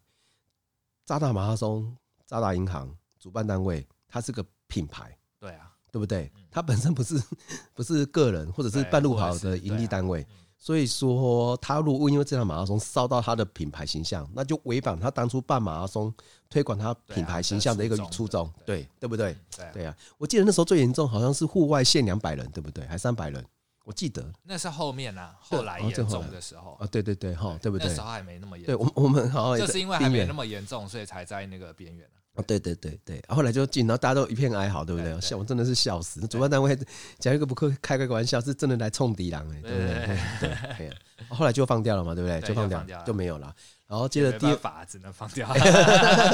[1.05, 1.94] 渣打马拉松、
[2.27, 2.97] 渣打银行。
[3.21, 6.33] 主办单位，它是个品牌，对啊，对不对？
[6.51, 7.23] 它本身不是
[7.75, 16.12] 不是个人或者是半路跑的盈利单位，所以说他如果因为这场马拉松烧到他的品牌形象，那就违反他当初办马拉松
[16.49, 19.37] 推广他品牌形象的一个初衷，对对不对？
[19.73, 22.85] 对啊，我记得那时候最严重好像是户外限两百人，对不对？
[22.87, 23.44] 还三百人？
[23.85, 27.88] 我记得那是后面啊，后来严重的时候啊，对对对，哈，对不对？
[27.88, 32.07] 那时候还没那么严重，对，我 我们好像就是因为还没那么严重，所以才在那个边缘。
[32.38, 35.20] 哦，对对对对，后来就进，然后大家都一片哀嚎，对不对？
[35.20, 36.20] 笑，我真的是笑死。
[36.29, 36.79] 主办单位
[37.18, 40.18] 讲一个不客开个玩笑，是真的来冲敌狼哎，对不对？
[40.79, 40.96] 对，
[41.29, 42.40] 后来就放掉了嘛，对不对？
[42.42, 43.53] 就放掉，就没有了。
[43.88, 45.48] 然后接着第二法只能放掉。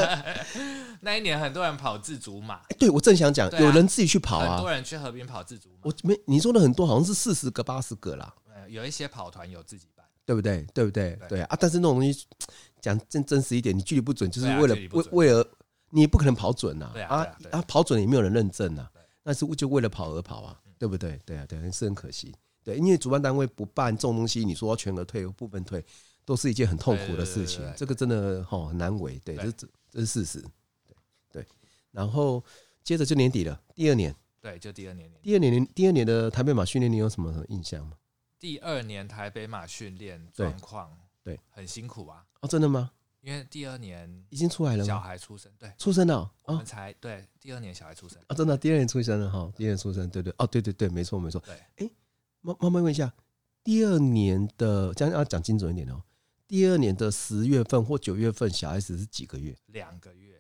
[1.01, 5.79] 那一年很多人跑自主马，对我正想讲，有人自己去跑啊，很多人去河边跑自主马。
[5.85, 8.31] 我没你说的很多，好像是四十个、八十个啦。
[8.69, 10.67] 有一些跑团有自己办，对不对？
[10.75, 11.19] 对不对？
[11.31, 11.57] 对啊。
[11.59, 12.27] 但是那种东西
[12.81, 15.47] 讲真真实一点，你距离不准，就是为了为为了。
[15.95, 18.91] 你也不可能跑准呐，啊啊，跑准也没有人认证呐，
[19.23, 21.21] 那是就为了跑而跑啊，对不对？
[21.25, 22.35] 对啊，对，是很可惜。
[22.65, 25.85] 对，因为主办单位不办这种东西，你说全额退、部分退，
[26.25, 27.63] 都是一件很痛苦的事情。
[27.77, 30.41] 这个真的哈很难为，对，这这这是事实。
[30.85, 30.97] 对
[31.31, 31.47] 对，
[31.93, 32.43] 然后
[32.83, 35.09] 接着就年底了，第二年，对，就第二年。
[35.23, 37.97] 第二年，第二年的台北马训练，你有什么印象吗？
[38.41, 40.91] 第二年台北马训练状况，
[41.23, 42.27] 对，很辛苦啊。
[42.41, 42.91] 哦，真的吗？
[43.25, 51.91] 因为第二年已经出来了，小孩出生，对，出生了，我们才对，第二年小孩出生啊，真的，第二年出生了哈，第二年出生，对对，哦，对对对，没错没错，对，哎，
[52.43, 53.11] 妈妈妈问一下，
[53.63, 56.03] 第二年的，这样要讲精准一点哦，
[56.47, 59.57] 第二年的十月份或九月份，小孩子是几个月？
[59.69, 60.39] 两个月，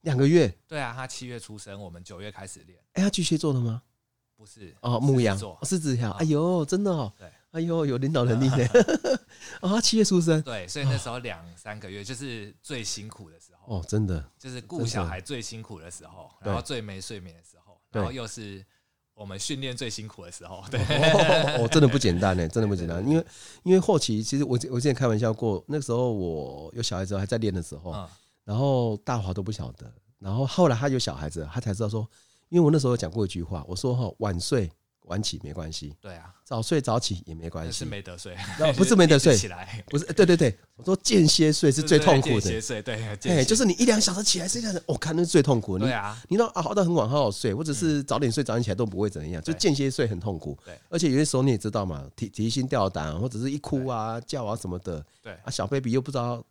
[0.00, 3.80] 两个月，对啊，他七月出生，我们九月开始练，哎，他巨蟹座的吗？
[4.34, 8.68] 不是哦，牧羊座，狮子呀，哎呦，真的哦，对，哎呦，有领导能力呢，
[9.60, 18.64] 啊， 七月出生，对，所以那时候两三个月就是最辛苦的时候，哦，真的，就是顾小孩最辛苦的时候，然后最没睡眠的时候，然后又是
[19.14, 20.80] 我们训练最辛苦的时候，对，
[21.62, 23.24] 哦， 真的不简单呢，真的不简单，因为
[23.62, 27.94] 因为后期其实我我之前开玩笑过，那个时候我有小孩子还在练的时候，
[28.42, 29.88] 然后大华都不晓得，
[30.18, 32.04] 然后后来他有小孩子，他才知道说。
[32.50, 34.70] 因为我那时候讲过一句话，我说哈，晚睡
[35.04, 38.36] 晚起没关系，对啊，早睡早起也没关系，是没得睡，
[38.76, 42.94] 不是没得睡 起来，不是，对对对，我说间歇睡是最痛苦的，间歇睡对，
[43.28, 55.32] 哎，就是你一两小时起来睡觉，我看那是最痛苦的，对啊，你都熬到很晚，好好睡，或者是早点睡早点起来都不会怎样，就间歇睡很痛苦，对，而且有些时候你也知道嘛，提提心吊胆，或者是一哭啊叫啊什么的，对。
[55.44, 56.42] 啊，小 baby 又不知道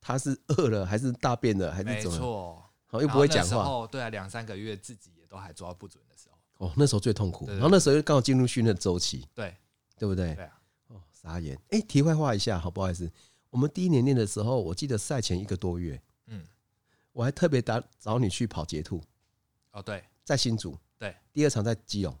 [0.00, 5.18] 他是饿了还是大便了还是怎么，没错，好又不会讲话，对啊，两三个月自己也。
[5.28, 6.02] 都还抓不准
[6.58, 7.46] 哦，那时候最痛苦。
[7.46, 9.54] 然后那时候又刚好进入训练周期，对，
[9.96, 10.34] 对不对？
[10.34, 10.60] 对啊。
[10.88, 11.58] 哦，傻眼。
[11.70, 13.10] 哎，题外话一下，好不好意思。
[13.50, 16.44] 我们第一年练的时候，我记得赛前一个多月，嗯，
[17.12, 19.00] 我还特别打找你去跑捷兔。
[19.72, 20.76] 哦，对，在新竹。
[20.98, 22.14] 对，第二场在基隆。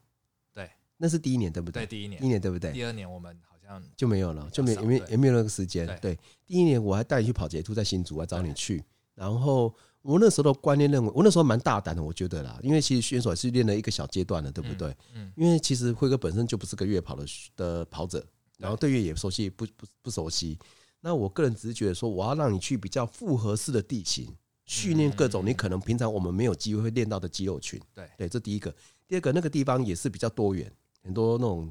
[0.52, 1.84] 对，那是第一年，对不对？
[1.84, 2.72] 对，第一年，第一年对不对？
[2.72, 5.84] 第二年我们好像就没有了，就没也没也没有那个时间。
[6.00, 9.74] 对，第一年我还带你去跑捷兔，在新竹，还找你去，然后。
[10.08, 14.96] 我那时候的观念认为，我那时候蛮大胆的，我觉得啦，因为其实选手也是练了一个小阶段的，对不对？
[15.12, 20.58] 嗯，因为其实辉哥本身就不是个越野跑的的跑者，然后对越野熟悉不不不熟悉。
[21.02, 27.78] 那我个人只是觉得说，我要让你去比较复合式的地形训练各种你可能平常我们没有机会会练到的肌肉群。
[27.94, 28.74] 对对，这第一个。
[29.06, 31.70] 第二个，那个地方也是比较多元，很多那种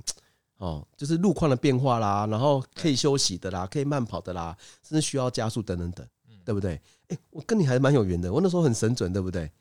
[0.57, 4.55] 哦，就是路况的变化啦，然后可以休息的啦，可以慢跑的啦，
[4.87, 6.07] 甚至需要加速等等等。
[6.45, 6.79] 对不对？
[7.09, 9.51] 哎、欸，我跟你还蛮有缘的，我那时候很神准，对不对？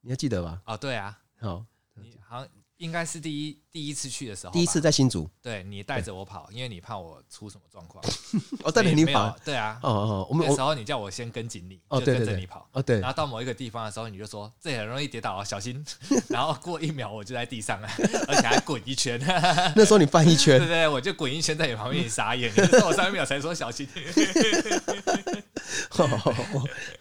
[0.00, 0.62] 你还记得吧？
[0.66, 8.02] 哦，对啊，好，你好像应该是第一第一次去的时候，第一次在新竹，对，你带着我跑，因为你怕我出什么状况。
[8.64, 15.84] 哦，带着你跑，对啊，哦哦，我们那时候你叫我先跟紧你，就跟着你跑，哦对，然后到某一个地方的时候，你就说这很容易跌倒，小心。
[16.30, 17.88] 然后过一秒我就在地上了，
[18.28, 19.20] 而且还滚一圈。
[19.76, 22.50] 那时候你翻一圈，对对，我就滚一圈在你旁边，你傻眼，
[22.82, 23.86] 我三秒才说小心。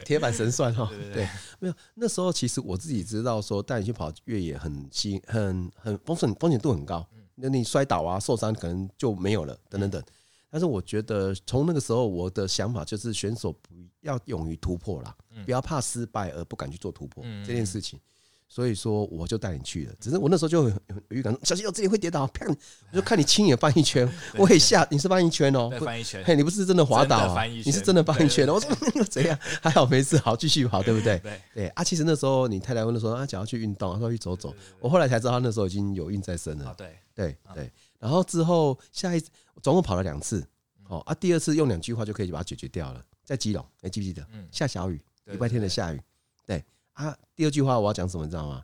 [0.03, 1.25] 铁板神算哈，对，
[1.59, 10.03] 没有那时候其实我自己知道说带你去跑越野很新很很风险风险度很高，那你摔倒啊受伤可能就没有了等等等。
[10.49, 17.99] 但是我觉得从那个时候我的想法就是选手不要勇于突破啦，不要怕失败而不敢去做突破这件事情。
[18.47, 20.75] 所以说我就带你去了，只是我那时候就有
[21.09, 22.25] 预感，小心我自己会跌倒。
[22.27, 22.45] 啪！
[22.47, 26.23] 我就看你亲眼翻一圈，我也吓，你是翻一圈哦，翻一圈。
[26.23, 27.43] 嘿，你不是真的滑倒啊？
[27.43, 28.47] 你是真的翻一圈。
[28.47, 28.69] 我说
[29.09, 29.37] 怎样？
[29.61, 31.21] 还好没事，好继续跑，对不对？
[31.53, 31.83] 对啊。
[31.83, 34.53] 其实那时候你太太问的时候，啊，想要去运动，她说去走走。
[34.79, 36.73] 我后来才知道，她那时候已经有孕在身了。
[36.77, 37.71] 对对对。
[37.99, 39.29] 然后之后下一次
[39.61, 40.45] 总共跑了两次，
[40.87, 44.25] 哦啊，第二次用两句话就可以把它解决掉了，在基隆，还记不记得？
[44.51, 45.99] 下小雨，礼拜天的下雨，
[46.45, 46.63] 对。
[46.95, 48.63] 啊，第二句话我要讲什么，你知道吗？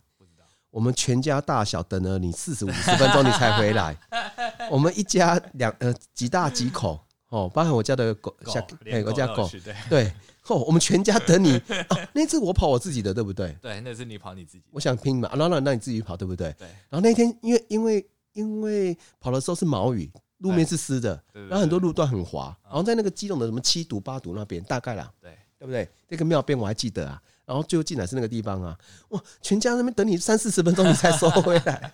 [0.70, 3.96] 我们全家大小等了你四十五十分钟，你才回来。
[4.72, 9.50] 我们一家两呃几大几口哦，包含我家的狗小哎我家狗
[9.90, 10.10] 对
[10.48, 11.62] 哦，我们全家等你。
[12.14, 13.52] 那次我跑我自己的，对不对？
[13.62, 14.64] 对，那次你跑你自己。
[14.72, 16.56] 我想拼嘛，然后让让你自己跑，对不对？
[16.58, 16.68] 对。
[16.90, 25.90] 然后那天因为因为因为跑的时候是毛雨，路面是湿的，然后很多路段很滑，然后在那个基隆的什么七堵八堵那边，大概啦，对对不对？
[26.08, 27.22] 那个庙边我还记得啊。
[27.52, 29.22] 然后最后进来是那个地方啊，哇！
[29.42, 31.94] 全家那边等你三四十分钟，你才收回来。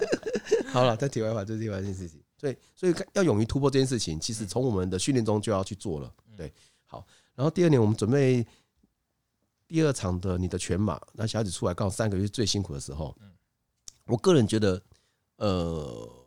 [0.72, 2.18] 好了，再题外话，这是题外这件事情。
[2.38, 6.10] 所以，所以要勇于突破这件事情，其实从我们的训练中就要去做了。
[6.34, 6.50] 对，
[6.86, 7.06] 好。
[7.34, 8.46] 然后第二年我们准备
[9.68, 13.14] 第二场的你的全马，那小孩子出来刚好三个月最辛苦的时候。
[14.06, 14.80] 我个人觉得，
[15.36, 15.46] 呃，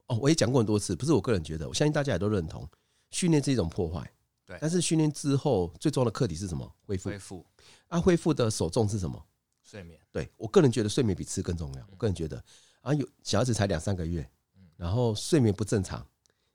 [0.05, 2.69] 哦，我也讲过很多次，不是我个人觉得，我相信大家也都认同，
[3.09, 4.07] 训练是一种破坏。
[4.45, 4.55] 对。
[4.61, 6.71] 但是训练之后最重要的课题是什么？
[6.85, 7.09] 恢复。
[7.09, 7.43] 恢复。
[7.87, 9.25] 啊，恢复的首重是什么？
[9.63, 9.99] 睡眠。
[10.11, 11.87] 对，我个人觉得睡眠比吃更重要。
[11.89, 12.43] 我个人觉得，
[12.81, 14.29] 啊，有小孩子才两三个月，
[14.75, 16.05] 然后睡眠不正常，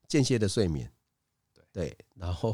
[0.08, 0.90] 间歇的睡眠，
[1.70, 2.52] 对，然后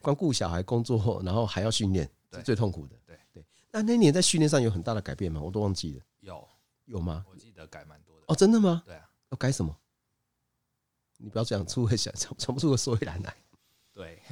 [0.00, 2.96] 光顾小孩工作，然后还要训练，是最痛苦的。
[3.06, 3.44] 对对。
[3.70, 5.40] 那那年在训练上有很大的改变吗？
[5.40, 6.04] 我都忘记了。
[6.20, 6.48] 有
[6.84, 7.24] 有吗？
[7.30, 8.24] 我记得改蛮多的。
[8.28, 8.82] 哦，真的吗？
[8.84, 9.08] 对啊。
[9.30, 9.74] 要改什么？
[11.18, 13.36] 你不要这样出 会想，想不出个所以然来。
[13.94, 14.22] 对。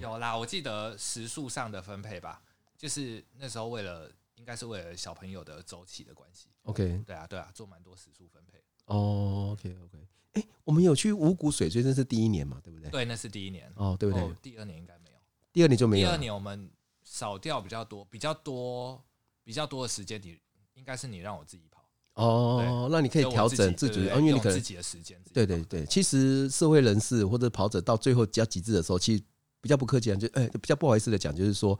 [0.00, 2.42] 有啦，我记得时数上的分配吧，
[2.76, 6.48] 就是那时候为了，应该是为了小朋友的周期的关系。
[6.62, 8.58] OK，对啊，对啊，做蛮多时数分配。
[8.86, 9.98] 哦，OK，OK。
[10.32, 12.90] 哎，我们有去五谷水，所以那是第一年嘛，对不对？
[12.90, 13.70] 对，那是第一年。
[13.76, 14.34] 哦，对不对？
[14.42, 15.16] 第二年应该没有。
[15.52, 16.08] 第二年就没有。
[16.08, 16.70] 第二年我们
[17.04, 19.02] 少掉比较多，比较多，
[19.44, 20.38] 比较多的时间，你
[20.74, 21.84] 应该是你让我自己跑。
[22.14, 25.22] 哦，那你可以调整自己，因为你可能自己的时间。
[25.32, 29.22] 对对对，其实社会人士或者跑者到最后比较极致的时候，其实
[29.64, 31.76] 比较不客气啊，就哎，比较不好意思的讲，就是说。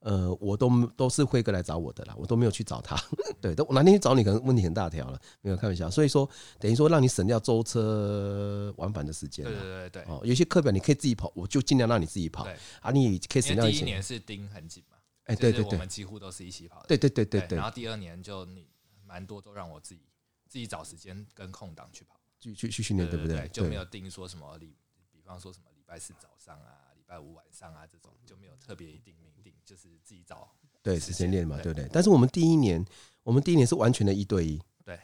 [0.00, 2.96] 呃，我都都是辉哥来找我的啦，我都没有去找他。
[3.42, 5.90] 对，都我哪天去找你，可能问题很大条了，没有开玩笑。
[5.90, 6.26] 所以说，
[6.60, 9.44] 等于说让你省掉舟车往返的时间。
[9.44, 10.02] 对对对对。
[10.04, 12.46] 哦，有些课表你可以自己跑，我就尽量让你自己跑。
[12.80, 13.78] 啊，你可以省掉一些。
[13.80, 14.96] 第一年是盯很紧嘛？
[15.24, 16.86] 哎，对对对，我们几乎都是一起跑的。
[16.86, 17.56] 对对对对对。
[17.58, 18.68] 然后第二年就你
[19.04, 20.02] 蛮多都让我自己
[20.48, 23.48] 自己找时间跟空档去跑，去去去训练，对不对？
[23.48, 24.76] 就没有定说什么礼，
[25.10, 30.46] 比方说什么礼拜四早上啊，礼拜五晚上啊这种就没有特别一定明定，就是自己找。
[30.82, 31.88] 对，时间练嘛，对不对？
[31.90, 32.84] 但是我们第一年，
[33.22, 34.60] 我们第一年是完全的一对一。
[34.84, 34.94] 对，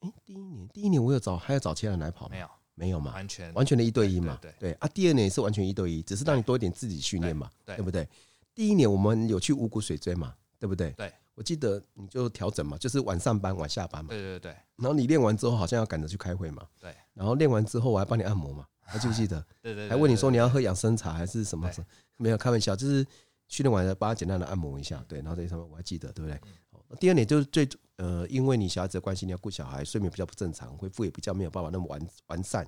[0.00, 2.32] 哎，第一年，第一年我有找，还有找其他人来跑吗？
[2.32, 4.38] 没有，没有嘛，完全完全的一对一嘛。
[4.42, 8.06] 对对啊，第二年也是完全一对一，只是让你多一点自己训练嘛，对不对？
[8.54, 10.90] 第一年我们有去五谷水追嘛，对不对？
[10.92, 14.10] 对，我记得你就调整嘛，就是晚上班晚下班嘛。
[14.10, 14.52] 对对对。
[14.76, 16.66] 然后你练完之后好像要赶着去开会嘛。
[16.78, 16.94] 对。
[17.14, 19.44] 然后练完之后我还帮你按摩嘛，还记不记得？
[19.62, 19.88] 对对。
[19.88, 21.70] 还问你说你要喝养生茶还是什么？
[22.16, 23.06] 没有开玩笑，就是。
[23.52, 26.40] 训练完了，帮他简单的按摩一下，对，然后这上面我还记得，对不对？
[26.44, 32.64] 嗯、第二点就是最呃，因为你小孩子的关系，你要顾小孩，睡眠比较不正常，恢复也比较没有办法那么完完善，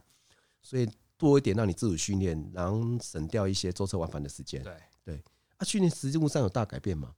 [0.60, 4.60] 所以多一点让你自主训练，然后省掉一些舟车往返的时间。
[4.64, 5.22] 对对，
[5.56, 7.14] 啊，训练实际上有大改变吗？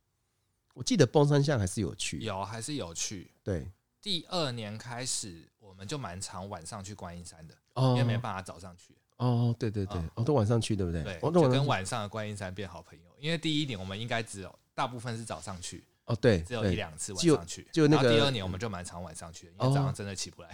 [0.74, 3.30] 我记得蹦三项还是有去，有还是有去。
[3.42, 8.96] 对，第二年开始我们就蛮常晚上去观音山的，哦、因为没办法早上去。
[9.16, 11.02] 哦，对对对，哦，都晚上去，对不对？
[11.02, 13.04] 对，就跟晚上的观音山变好朋友。
[13.18, 17.66] 因为第一年我们应该只有大部分是早上去，哦，对，只有一两次晚上去。
[17.72, 20.48] 就那个第二年我们就蛮常晚上去，因为早上真的起不来。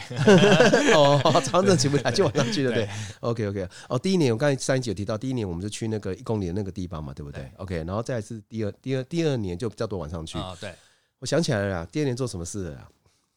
[0.94, 2.74] 哦，早上真的起不来， 就晚上去了。
[2.74, 2.88] 对
[3.20, 3.68] ，OK OK。
[3.88, 10.36] 哦，第一年我刚才上一集有提到，第一年我们就去那个一公里的那个地方嘛，对不对？OK，然后再是第二、第二、第二年就比较多晚上去。
[10.38, 10.74] 哦，对，
[11.18, 12.88] 我想起来了啦，第二年做什么事了？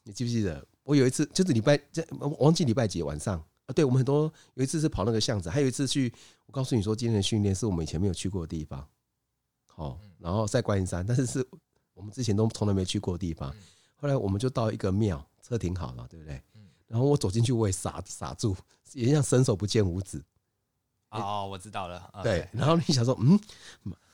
[0.04, 0.62] 你记不记得？
[0.82, 1.80] 我有一次就是礼拜，
[2.20, 3.42] 我忘记礼拜几晚上。
[3.66, 6.12] 啊，对，我们很多有一次是跑那个巷子，还有一次去，
[6.46, 8.86] 我告诉你说，今天的训练是我们以前没有去过的地方，
[9.66, 11.46] 好，然后在观音山，但是是
[11.94, 13.54] 我们之前都从来没去过的地方。
[13.96, 16.42] 后来我们就到一个庙，车停好了，对不对？
[16.86, 18.54] 然后我走进去，我也傻傻住，
[18.92, 20.22] 也像伸手不见五指。
[21.08, 22.10] 哦，我知道了。
[22.22, 23.40] 对，然后你想说，嗯，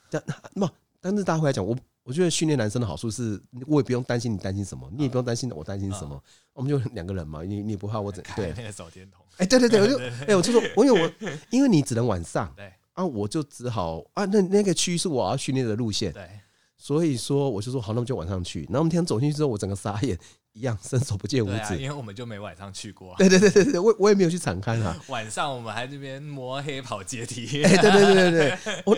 [0.09, 1.75] 但那但是大家会来讲我。
[2.03, 6.21] 我觉得训练男生的好处是，我也不用担心你担心什么，你也不用担心我担心什么，
[6.53, 8.53] 我们就两个人嘛，你你也不怕我怎 对？
[8.57, 11.11] 那个手电筒，哎，对对对，我就哎，我就说，我因为我
[11.51, 16.27] 因为你只能晚上，对啊，我就只好啊，那那个区是我要训练的路线，对，
[16.77, 18.63] 所以说我就说好，那我们就晚上去。
[18.63, 20.17] 然后我们天走进去之后，我整个傻眼。
[20.53, 23.15] 一样伸手不见五指，因为我们就没晚上去过。
[23.17, 24.97] 对对对对对，我我也没有去场勘啊。
[25.07, 27.63] 晚上我们还这边摸黑跑阶梯。
[27.63, 28.97] 哎，对对对对对， 我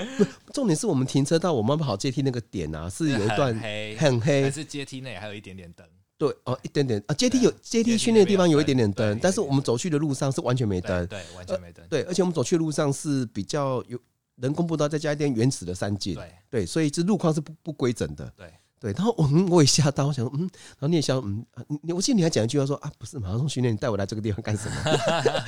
[0.51, 5.85] 重点是我们停车到我们跑阶梯那个点啊，是有一段黑很黑，但是阶梯内还有一点点灯。
[6.17, 11.85] 对哦，一点点啊，阶梯有阶梯训练的地方有一点点灯，但是我们走去的路上是完全没灯，对，完全没灯。
[11.89, 13.99] 对，而且我们走去的路上是比较有
[14.37, 18.31] 人工步道，再加一点原始的山径，对对，所以这路况是不不规整的。
[18.37, 18.51] 对。
[18.83, 21.45] 对，然后我我也吓到，我想说，嗯，然后你也想，嗯，
[21.81, 24.75] 你我记得你还讲一句话说啊，不是马拉松训练，你带我来这个地方干什么？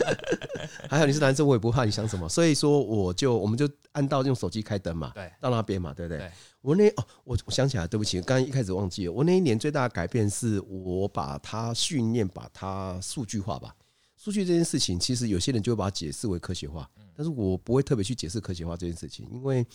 [0.89, 6.19] 还好你是男生，我也不怕你想什么，所以说我就我们就按到用手机开灯嘛，对，到那边嘛，对不对？
[6.19, 13.75] 对我那哦，我我想起来，对不起，刚刚一开始忘记了，我那一年最大的改变是我把它训练，把它数据化吧。
[14.15, 19.67] 数据这件事情，其实有些人就会把它解释为科学化，但是我不会特别去解释科学化这件事情，因为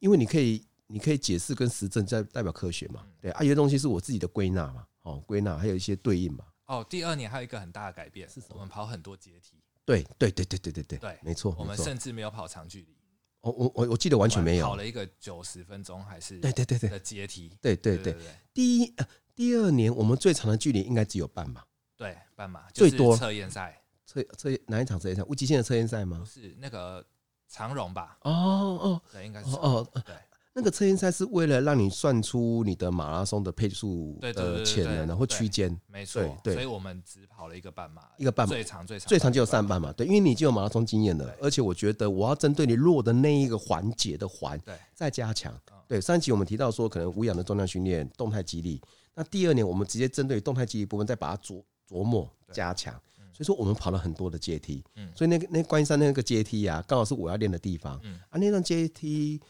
[0.00, 0.60] 因为你可以。
[0.86, 3.06] 你可以解释跟实证在代表科学嘛？
[3.20, 6.44] 对啊，有些东西是我自己的归纳嘛，哦，归纳还有一些对应嘛。
[6.66, 8.54] 哦，第二年还有一个很大的改变是什么？
[8.54, 9.62] 我们跑很多阶梯。
[9.84, 11.54] 对对对对对对对，对，没错。
[11.58, 12.96] 我们甚至没有跑长距离。
[13.40, 14.66] 我，我我我记得完全没有。
[14.66, 16.38] 跑了一个九十分钟还是？
[16.38, 17.54] 对对对对的阶梯。
[17.60, 18.16] 对对对。
[18.54, 21.62] 第一呃，第二年我们最长的距离应该只有半马。
[21.96, 23.82] 对，半马最多测验赛。
[24.06, 25.22] 测测哪一场测验赛？
[25.24, 26.18] 无极限的测验赛吗？
[26.18, 27.06] 不是那个
[27.46, 28.16] 长荣吧？
[28.22, 30.14] 哦哦，对，应该是哦对。
[30.56, 45.52] 那个测验赛是为了让你算出你的马拉松的配速的潜能，然后区间，没错，对，所以我们只跑了一个半马，一个半马最长最长最长就有三半马，对，因为你已经有马拉松经验了，而且我觉得我要针对你弱的那一个环节的环，对，再加强，
[45.88, 48.80] 对，上一集我们提到说可能无氧的重量训练、动态肌力，
[49.12, 52.94] 那第二年我们直接针对动态肌力部分再把它琢琢磨加强，
[53.32, 59.40] 所以说我们跑了很多的阶梯，嗯所以那个那观音山那个阶梯啊，刚好是我要练的地方，嗯啊，那段阶梯。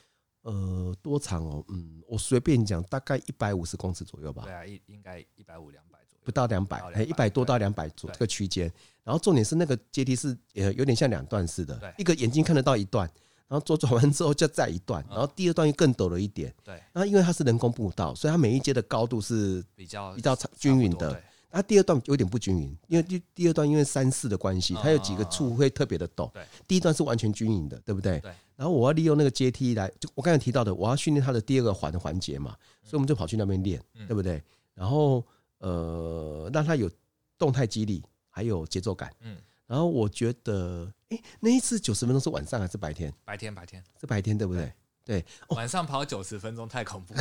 [0.45, 1.65] 呃，多长哦？
[1.69, 4.43] 嗯，我随便讲，大概一百五十公尺左右吧。
[4.45, 8.71] 对啊，应应该一百五两百左右，不到两百，哎，一百多到两百左这个区间。
[9.03, 13.11] 然后重点是那个阶梯是呃有点像两段似的，一个眼睛看得到一段，
[13.49, 16.55] 然后左转弯之后就再一段，然后第二段又更陡了一点。
[16.63, 21.23] 对，那因为它是人工步道，所以它每一阶的高度是比较比较均匀的。
[21.51, 26.31] 那，第二段有点不均匀，因为第第二段因为山势的关系，它有几个处会特别的陡。
[26.33, 28.19] 对，第一段是完全均匀的，对不对？
[28.19, 28.33] 对。
[28.57, 34.43] 然后我要利用那个阶梯来，就我刚才提到的，我要训练他的第二个环的环节嘛，所以我们就跑去那边练，对不对？
[34.75, 35.25] 然后
[35.59, 36.91] 呃，让它有
[37.39, 39.13] 动态肌力，还有节奏感。
[39.21, 39.37] 嗯。
[39.67, 43.13] 然后我觉得，哎，那一次九十分钟是晚上还是白天？
[43.25, 44.73] 白天，白天是白天，对不对？
[45.07, 47.21] 对，晚上跑九十分钟太恐怖了。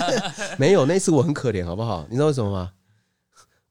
[0.58, 2.06] 没有，那一次我很可怜，好不好？
[2.08, 2.72] 你知道为什么吗？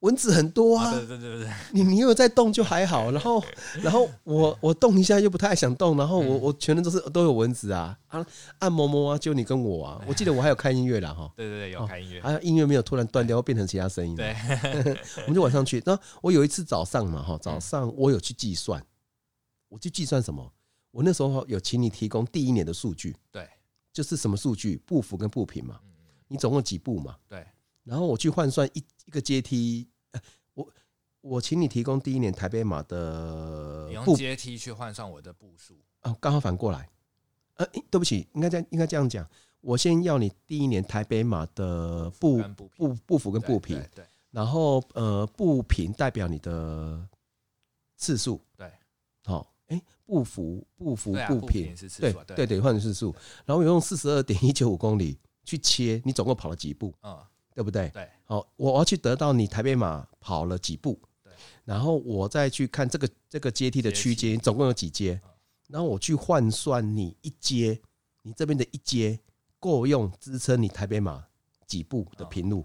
[0.04, 0.92] 蚊子很多啊！
[0.92, 3.42] 对对对对，你你有在动就还好，然后
[3.82, 8.26] 然后我 我动一下又不太想动，然后我我全身都是都有蚊子啊啊，
[8.60, 11.32] 按摩摩啊，就你跟我啊，我记得我还有开音乐啦哈。
[11.38, 14.14] 对对对，有开音乐，还有音乐没有突然断掉，会变成其他声音。
[14.14, 14.36] 对，
[15.24, 15.82] 我们就晚上去。
[15.86, 18.86] 那我有一次早上嘛哈，早上我有去计算，
[19.70, 20.52] 我去计算什么？
[20.92, 23.48] 我那时候有请你提供第一年的数据，对，
[23.94, 24.76] 就是什么数据？
[24.86, 25.80] 步幅跟步频嘛，
[26.28, 27.16] 你总共几步嘛？
[27.30, 27.48] 对，
[27.86, 29.88] 然后我去换算一一个阶梯。
[31.24, 35.76] 我我请你提供第一年台北马的，你用阶梯去换算我的步数。
[36.02, 36.88] 啊，刚好反过来。
[37.56, 39.28] 呃，对不起，应该这样应该这样讲。
[39.62, 42.42] 我先要你第一年台北马的步
[42.76, 47.08] 步步幅跟步频，对，然后呃步频代表你的
[47.96, 48.72] 次数，对，
[49.24, 52.46] 好，哎，步幅步幅步频是对对。
[52.46, 56.94] 对换成次数，然后我用四十二点一九五公里去切，你总共跑了几步？
[57.02, 57.18] 嗯。
[57.56, 57.88] 对不对？
[57.90, 61.13] 对，好，我要去得到你台北马跑了几步，对，
[61.64, 65.20] 然后我再去看这个这个阶梯的区间总共有几阶，
[65.68, 67.80] 然后我去换算你一阶，
[68.22, 69.20] 你这边的一阶
[69.60, 71.26] 够用支撑你台北马
[71.66, 72.64] 几步的平路，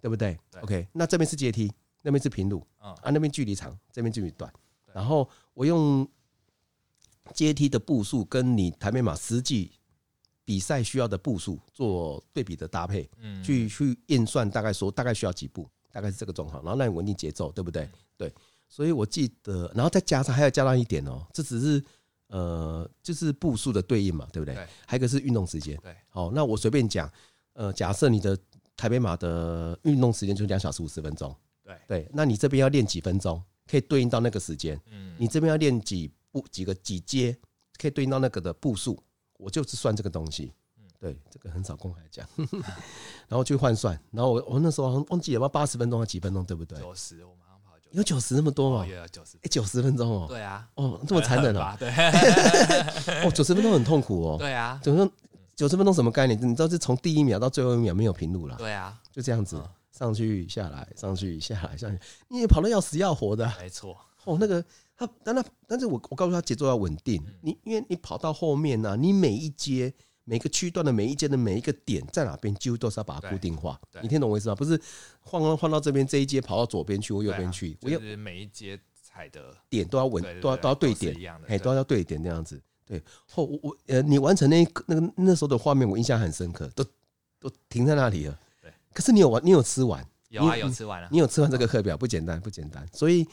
[0.00, 4.52] 对不对？OK，那这边是阶梯，那边是平路，啊，那边距离长，这边距离短，
[4.92, 6.08] 然后我用
[7.34, 9.72] 阶梯的步数跟你台北马实际。
[10.42, 17.88] 比赛需要的步数做对比的搭配，嗯，去去验算，大概说大概需要几步，大概是这个状况，然后让你稳定节奏，对不对？
[18.20, 18.34] 对，
[18.68, 21.82] 所以我记得，然后再加上还要加上一点哦，这只是
[22.26, 24.54] 呃，就是步数的对应嘛，对不对？
[24.86, 27.10] 还有一个是运动时间，对，好，那我随便讲，
[27.54, 28.38] 呃，假设你的
[28.76, 37.34] 台北马的运动时间就是两小时五十分钟，对对，那你这边要练几分钟，可以对应到那个时间，嗯，你这边要练几步几个几阶，
[37.78, 39.02] 可以对应到那个的步数。
[39.38, 40.52] 我就是算这个东西，
[40.98, 42.28] 对，这个很少公开讲，
[43.26, 46.78] 然后去换算，然后我我那时候好像忘记了，八十分钟还几分钟，对不对？
[46.78, 47.34] 九十，我
[47.92, 48.86] 有九十那么多吗？
[48.86, 50.26] 有九十，哎，九十分钟哦。
[50.28, 51.76] 对啊，哦，这么残忍啊？
[51.78, 51.88] 对，
[53.24, 54.36] 哦，九十分钟很痛苦哦。
[54.38, 55.10] 对啊，九十
[55.56, 56.38] 九十分钟什么概念？
[56.40, 58.56] 你知道，是从第一秒到最后一秒没有平路了。
[58.56, 61.98] 对啊，就这样子上去下来，上去下来，上去，
[62.28, 63.50] 你也跑得要死要活的。
[63.60, 63.96] 没错。
[64.24, 64.64] 哦，那个。
[64.96, 67.24] 他，但他，但是我我告诉他节奏要稳定。
[67.40, 69.90] 你因为你跑到后面呢、啊，你每一阶、
[70.24, 73.80] 每个区段的每一阶的每一个点在哪边，几乎都是要把它固定化。
[74.02, 74.54] 你听懂我意思吗？
[74.54, 74.80] 不是
[75.20, 82.60] 换换到这边这一阶跑到左边去或右边去，我要每一阶踩的点都要稳，都要都要对点，哎，都要对点那样子。
[82.84, 86.84] 对，后我我呃，你完成那那个那时候的画面，我印象很深刻，都
[87.38, 88.38] 都停在那里了。
[88.62, 90.06] 对，可是你有完，你有吃完？
[90.28, 91.08] 有啊，有吃完了。
[91.10, 92.86] 你有吃完这个课表，不简单，不简单。
[92.92, 93.26] 所以。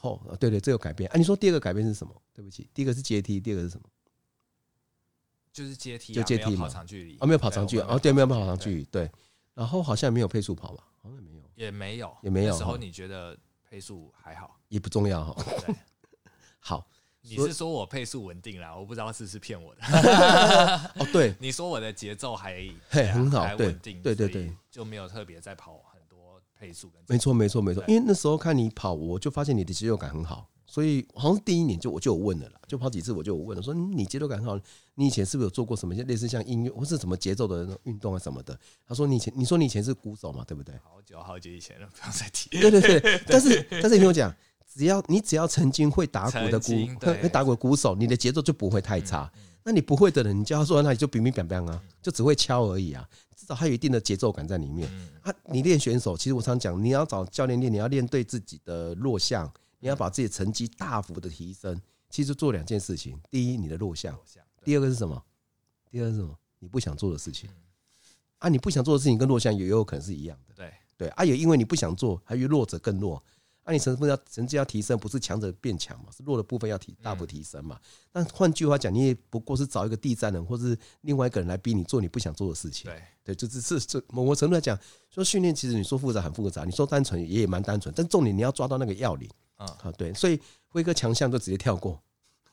[0.00, 1.10] 哦，对对，这有改变。
[1.10, 2.14] 啊，你说第二个改变是什么？
[2.32, 3.88] 对不起，第一个是阶梯，第二个是什么？
[5.58, 6.66] 就是阶梯，就阶梯嘛。
[6.66, 7.82] 跑长距离啊，没有跑长距离。
[7.82, 8.84] 哦，对，没有跑长距离。
[8.84, 9.10] 对，
[9.54, 10.84] 然后好像没有配速跑吧？
[11.02, 12.56] 好像没有，也没有，也没有。
[12.56, 13.36] 时候你觉得
[13.68, 14.56] 配速还好？
[14.68, 15.42] 也不重要哈。
[15.66, 15.74] 对，
[16.60, 16.86] 好，
[17.22, 18.76] 你是说我配速稳定啦？
[18.76, 19.82] 我不知道是不是骗我的。
[20.94, 22.54] 哦，对， 你说我的节奏还
[22.88, 26.40] 嘿很好，稳定，对对对，就没有特别在跑很多。
[26.54, 34.60] 配速没错没错没错，因为那时候看你跑，我就发现你的肌肉感很好，所以好像第一年就我就有问了啦，就跑几次我就有问了，说你节奏感很好，
[34.96, 38.56] 你以前是不是有做过什么类似像音乐或是什么节奏的运动啊什么的？
[38.86, 40.74] 他说你以前你说你以前是鼓手嘛，对不对？
[40.84, 42.50] 好久好久以前了，不要再提。
[42.50, 44.30] 对对对， 但是但是你听我讲，
[44.70, 49.30] 只要你只要曾经会打鼓的鼓会打鼓的鼓手，你的节奏就不会太差。
[49.64, 53.06] 那你不会的人，你叫他说那里就乒乒乓乓啊，就只会敲而已啊。
[53.36, 54.88] 至少还有一定的节奏感在里面。
[55.22, 61.80] 啊，你练选手，其实我常讲，你要找教练练，你要练对自己的弱项，你要把自己的成绩大幅的提升。
[62.10, 64.14] 其实做两件事情，第一，你的弱项；
[64.64, 65.22] 第二个是什么？
[65.90, 66.34] 第二个是什么？
[66.58, 67.50] 你不想做的事情。
[68.38, 70.54] 啊，你不想做的事情跟弱项也有可能是一样的。
[70.54, 73.22] 对对，啊，也因为你不想做，还越弱者更弱。
[73.64, 76.06] 那、啊、你成分要成绩要提升，不是强者变强嘛？
[76.10, 77.78] 是弱的部分要提大幅提升嘛？
[78.10, 82.90] 但换句话讲，你也不过是找一个第三人，或是另外一个人来逼你做你不想做的事情。
[82.90, 84.78] 对对，就只是这某个程度来讲，
[85.10, 89.28] 说训练其实你说复杂很复杂，你说单纯也也蛮单纯，但重点你要抓到那个要领
[89.58, 89.76] 啊。
[89.80, 92.02] 好，对，所以辉哥强项就直接跳过，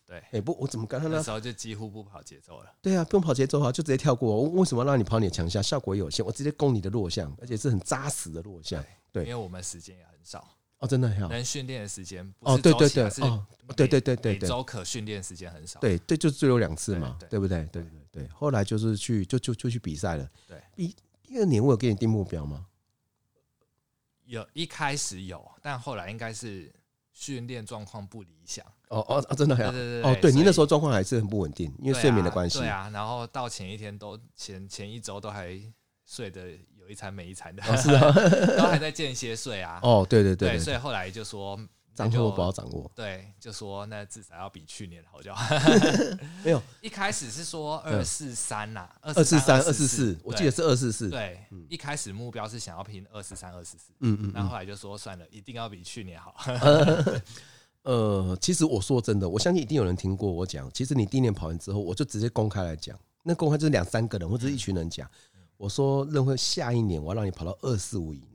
[0.06, 2.72] 对，哎不，我怎么刚刚那时候就几乎不跑节奏了。
[2.82, 4.36] 对啊，不用跑节奏啊，就直接跳过。
[4.36, 5.64] 我为什么让你跑你的强项？
[5.64, 8.84] 效果有限，我直接攻你的弱项，而且是很扎实的弱项。
[9.12, 10.46] 对，因为我们时间也很少。
[10.80, 11.30] 哦，真的很好。
[11.30, 13.46] 能训练的时间哦，对对对，哦，
[13.78, 15.80] 对对对对，每周可训练时间很少。
[15.80, 17.64] 对对，就只有两次嘛，对不对？
[17.72, 18.28] 对对对。
[18.28, 20.30] 后来就是去就就就去比赛了。
[20.46, 20.94] 对，第
[21.24, 22.66] 第二年我有给你定目标吗？
[24.26, 26.70] 有一开始有，但后来应该是
[27.16, 28.64] 训练状况不理想。
[28.90, 29.72] 哦哦真的很好。
[29.72, 30.12] 对对对。
[30.12, 32.60] 哦，对，您那时候状况还是很不稳定，因为睡眠的关系。
[32.60, 35.60] 对啊，然后到前一天都前前一周都还
[36.06, 38.12] 睡得有一餐没一餐的，是啊，
[38.56, 39.80] 都还在间歇睡啊。
[39.82, 40.60] 哦，对对对。
[40.60, 41.60] 所以后来就说。
[41.96, 45.56] 掌握不好掌握，对，就说那至少要比去年好就好。
[46.44, 51.10] 没有，一开始是说二四三呐，二四三、二四四，我记得是二四四。
[51.10, 51.40] 对，
[51.70, 53.94] 一开始目标是想要拼二四三、二四四。
[54.02, 56.36] 嗯嗯，然后后来就说算了，一定要比去年好。
[57.84, 60.70] 呃，其实我说真的，我相信一定有人听过我讲。
[60.74, 65.10] 其实你第一年跑完之后，我就直接公开来讲，那公开就是两三个人或者一群人讲，
[65.56, 68.28] 我说认为下一年我要让你跑到二四五以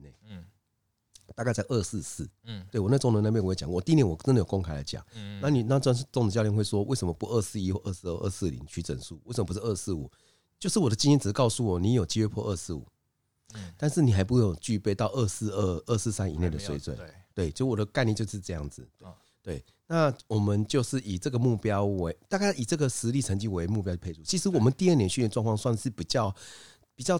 [1.35, 9.19] 大概在二四四，嗯，对我那中人那边我也讲，我第一年我真的有公开来讲，嗯，那你那这中子教练会说，为什么不二四一或二四二、二四零取整数？
[9.25, 10.09] 为什么不是二四五？
[10.59, 12.85] 就是我的经验只是告诉我，你有机会破二四五，
[13.53, 18.87] 嗯，但是你还不会有具备到二四二、二四三以内的水准，对，对，就我的概念就是这样子，
[19.41, 24.21] 对，那我们就是以这个目标为，大概以这个实力成绩为目标去配速。
[24.23, 26.33] 其实我们第二年训练状况算是比较
[26.95, 27.17] 比较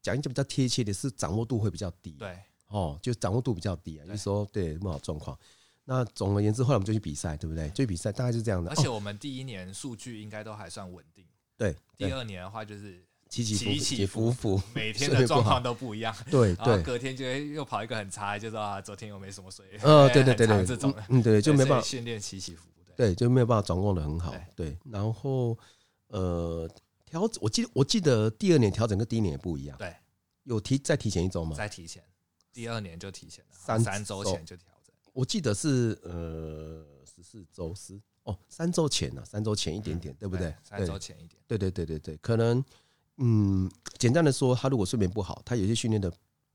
[0.00, 2.38] 讲一讲比较贴切的是掌握度会比较低，对。
[2.68, 5.38] 哦，就掌握度比较低啊，就是说对不好状况。
[5.84, 7.68] 那总而言之，后来我们就去比赛，对不对？
[7.70, 8.70] 就比赛大概是这样的。
[8.70, 11.24] 而且我们第一年数据应该都还算稳定。
[11.56, 16.12] 对，第二年的话就是起起起伏伏，每天的状况都不一样。
[16.28, 19.64] 对对，隔天就会又跑一个很差，就说啊，昨天又没什么水。
[19.82, 22.66] 呃，对对对对，这种嗯对，就没办法训练起起伏。
[22.96, 24.34] 对，就没有办法掌握的很好。
[24.56, 25.56] 对，然后
[26.08, 26.68] 呃
[27.04, 29.78] 调整，我记得我记得第二年调整跟第一年也不一样。
[29.78, 29.94] 对，
[30.44, 31.54] 有提再提前一周吗？
[31.54, 32.02] 再提前。
[32.56, 34.94] 第二年就提前了，三三周前就调整。
[35.12, 40.54] 我记得是呃十四周是哦，三周前呢，三周前一点点，对不对？
[40.64, 41.38] 三周前一点。
[41.46, 42.64] 对对对对对，可能
[43.18, 46.10] 嗯，简单的说，他如果睡眠不好，他有些训练的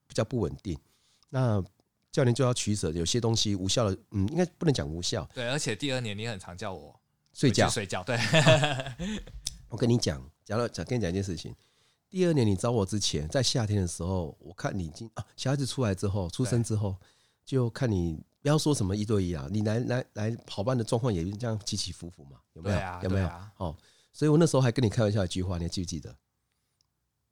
[0.08, 0.76] 比较不稳定，
[1.30, 1.64] 那
[2.12, 5.30] 教练就要取舍，有些东西无效的，嗯，应该不能讲无效。
[5.36, 7.00] 对，而且第二年你很常叫我
[7.32, 8.04] 睡觉睡觉。
[8.04, 8.18] 对，
[9.70, 11.56] 我跟你讲，讲了讲跟你讲一件事情。
[12.12, 16.94] 第二年你找我之前，在夏天的时候，我看你已经啊，小孩子出来之后，出生之后，
[17.46, 22.80] 就看你不要说什么一对一啊，你来来来跑班的状况也这样起起伏伏嘛，有没有？
[23.04, 23.30] 有没有？
[23.56, 23.74] 哦，
[24.12, 26.14] 所以我那时候还跟你开玩笑一句话，你还记不记得？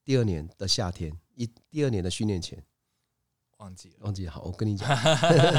[0.05, 2.63] 第二年的夏天，一第二年的训练前，
[3.57, 4.31] 忘记了，忘记了。
[4.31, 4.87] 好，我跟你讲，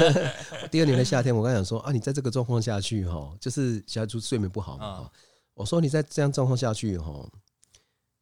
[0.71, 5.11] 第二年的夏天，我刚想说啊，你在这个状况下去哈，就是小孩子睡眠不好嘛，
[5.53, 7.29] 我说你在这样状况下去哈，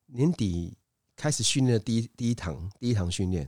[0.07, 0.75] 年底。
[1.19, 3.45] 开始训练的第一第一堂第一堂训练，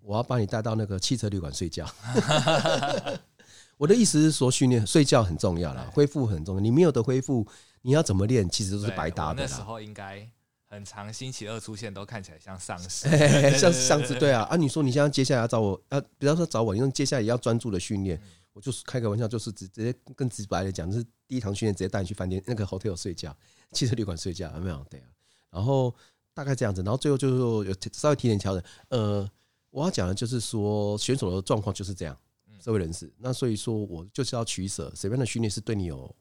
[0.00, 1.88] 我要把你带到那个汽车旅馆睡觉。
[3.78, 6.60] 我的意思是说，训练睡觉很重要啦，恢复很重要。
[6.60, 7.46] 你没有的恢复，
[7.82, 9.40] 你要怎么练，其实都是白搭的。
[9.42, 10.28] 那时候应该
[10.68, 13.08] 很长，星期二出现都看起来像丧尸，
[13.56, 14.18] 像丧尸。
[14.18, 18.20] 对啊，啊，你说你现在接下来要找我，啊，比方说找我，因为接下来也要专注的训练，
[18.52, 23.36] 我就是开个玩笑，就是直直接更直白的讲，就是第一堂训练直接带你去饭店那个 hotel 睡觉，
[23.70, 24.84] 汽车旅馆睡觉，有没有？
[24.90, 25.06] 对啊，
[25.50, 25.94] 然后。
[26.34, 28.62] 大概这样子，然后最后就是说有稍微提点调整。
[28.88, 29.30] 呃，
[29.70, 32.16] 我要讲的就是说选手的状况就是这样，
[32.60, 33.12] 社会人士。
[33.18, 36.14] 那所以说我就是要取舍，什么样的训练是对你有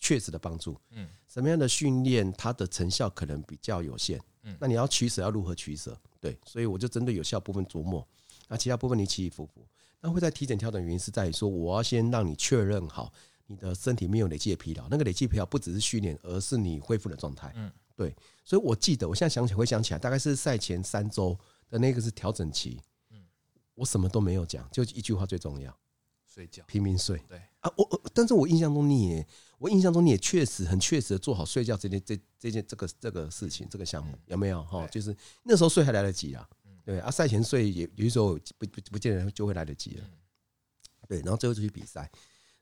[0.00, 0.80] 确实的帮助？
[0.90, 4.20] 嗯，什么样的训练它的成效可能比较有限？
[4.42, 5.96] 嗯，那你要取舍要如何取舍？
[6.20, 8.06] 对，所以我就针对有效部分琢磨，
[8.48, 9.64] 那其他部分你起起伏伏。
[10.00, 13.12] 那会在体检调整原因是在于说，我要先让你确认好
[13.46, 17.52] 你的身体没有累积的疲劳，那个累积疲劳不只是训练，而是你恢复的状态。
[17.54, 17.70] 嗯。
[17.96, 18.14] 对，
[18.44, 21.38] 所以我记得，我现在想起回想起来，大概是赛前三周
[21.68, 22.80] 的那个是调整期。
[23.10, 23.24] 嗯，
[23.74, 25.76] 我什么都没有讲，就一句话最重要：
[26.26, 27.18] 睡觉，拼命睡。
[27.28, 29.26] 对啊，我但是我印象中你也，
[29.58, 34.86] 我印象中你也确实很确实的做好睡觉这件这这件这个这个事情这个项目有没有哈？
[34.88, 35.14] 就是
[35.44, 36.48] 那时候睡还来得及啊。
[36.84, 40.04] 对啊，赛前睡也有时候不不不见得就会来得及了。
[41.06, 42.10] 对，然后最后就去比赛，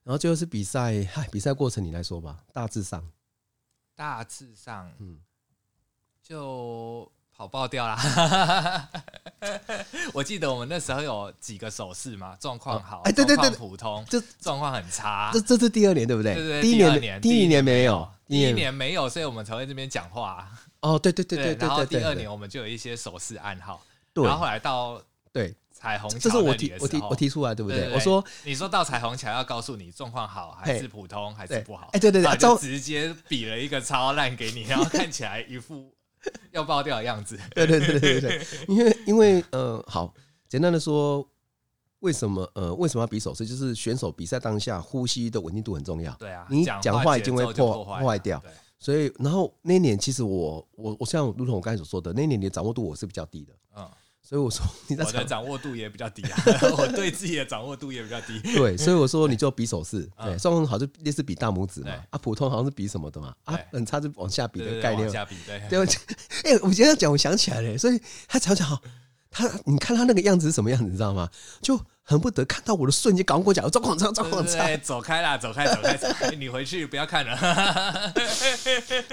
[0.03, 3.11] 然后最后是比赛，嗨，比赛过程你来说吧，大致上。
[4.01, 5.19] 大致上，嗯，
[6.23, 8.89] 就跑爆掉了。
[10.15, 15.29] 我记得我们那时候有几个手势嘛，状况好，哎，对对对，普通，就状况很差。
[15.35, 16.35] 这这是第二年对不对？
[16.35, 20.51] 对对，第一年，第一年没有，第一年没有，所以我们才会这边讲话。
[20.81, 21.69] 哦，对对对对对。
[21.69, 23.83] 然后第二年我们就有一些手势暗号。
[24.15, 24.99] 然后后来到
[25.31, 27.91] 对彩虹桥，这是我提我提我提出来，对不对？
[27.95, 31.89] 我说你说到彩虹桥要告诉你状况好还是普通还是不好？
[31.93, 35.93] 哎，对对对，就直接比了一个超烂给你，然后看起来一副
[36.51, 37.39] 要爆掉的样子。
[37.55, 40.13] 对对对对对，因为因为呃，好
[40.49, 41.27] 简单的说。
[42.01, 43.47] 为什么呃为什么要比手势？
[43.47, 46.11] 就是选手比赛当下呼吸的稳定度很重要。
[46.15, 48.43] 对啊，你讲话已经会破破坏掉。
[48.79, 53.53] 所以然后那一年其实我我我像如同我刚才所说的，那一年你的掌握度我是比较低的。
[53.77, 53.91] 嗯，
[54.31, 56.39] 所以我说 你在我的掌握度也比较低啊，
[56.79, 58.39] 我对自己的掌握度也比较低。
[58.55, 61.91] 对，所以我说你就比手势，对，双很好就类似比大拇指嘛。
[62.11, 63.35] 啊，普通好像是比什么的嘛？
[63.43, 65.03] 啊，很差就往下比的概念。
[65.03, 65.61] 往下比对。
[65.69, 65.81] 对，
[66.47, 68.81] 哎，我今天讲，我想起来了，所以他讲讲好。
[69.33, 71.29] 他，你看他那个样子是什么样子，你知道吗？
[71.61, 78.13] 就恨不得看到我的瞬间，赶快跟我讲，状况差，状况差，走开啦，走开，走开，走开，你回去不要看了。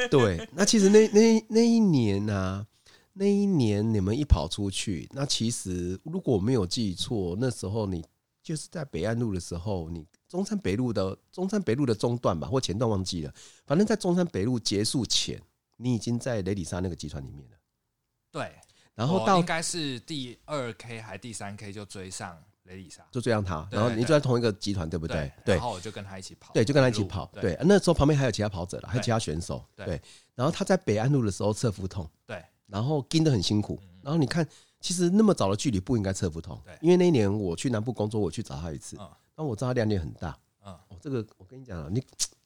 [0.09, 2.65] 对，那其实那那那一年呢、啊，
[3.17, 8.05] 那一年你们一跑出去，那其实如果我没有记错，那时候你
[8.43, 13.33] 就是在北岸路的时候，你中山北路的中山北路的中段吧，或前段忘记了，
[13.65, 15.41] 反正在中山北路结束前，
[15.77, 17.57] 你已经在雷里莎那个集团里面了。
[18.31, 18.51] 对。
[18.93, 23.67] 然后到应该是第二 K 还第三 K 就追上雷里莎，就追上他。
[23.71, 25.31] 然后你就在同一个集团，对不对？
[25.45, 25.55] 对。
[25.55, 27.31] 然后我就跟他一起跑，对，就跟他一起跑。
[27.33, 29.63] 对，那时候旁边还有其他跑者了，还有其他选手。
[29.75, 30.01] 对。
[30.33, 32.43] 然后他在北安路的时候侧腹痛，对。
[32.67, 33.79] 然后跟得很辛苦。
[34.01, 34.47] 然后你看，
[34.79, 38.97] 其实那么早的距离不应该测不通，因为那一年我去南部工作，我去找他一次。
[39.35, 40.29] 那我知道他量力很大。
[40.61, 40.79] 啊。
[40.87, 42.03] 哦，这个我跟你讲啊，你，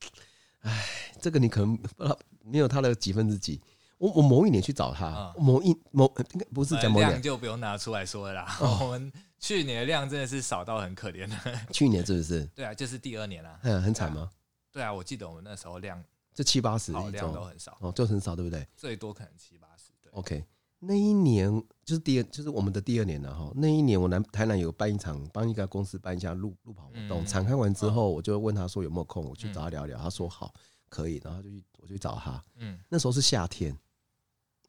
[0.61, 0.85] 哎，
[1.21, 3.61] 这个你可能不知道，没有他的几分之几。
[3.97, 8.57] 我我某一年去找他，某一某应该不是讲某量就不用拿出来说了啦。
[8.81, 11.35] 我们去年的量真的是少到很可怜的。
[11.71, 12.43] 去年是不是？
[12.55, 13.59] 对啊，就是第二年啦。
[13.61, 14.31] 嗯，很惨吗？
[14.71, 16.03] 对啊，我记得我们那时候量
[16.33, 18.67] 这七八十，量都很少哦，就很少，对不对？
[18.75, 19.67] 最多可能七八
[20.11, 20.45] ，OK，
[20.79, 21.51] 那一年
[21.83, 23.51] 就是第二，就是我们的第二年了哈。
[23.55, 27.25] 那一年我南台南有办一场，帮一家公司办一下路路跑活动。
[27.25, 29.97] 场开完之后，我就问他说有没有空，我去找他聊聊。
[29.97, 30.53] 他说好，
[30.89, 32.43] 可以，然后就去我就去找他。
[32.55, 33.77] 嗯，那时候是夏天。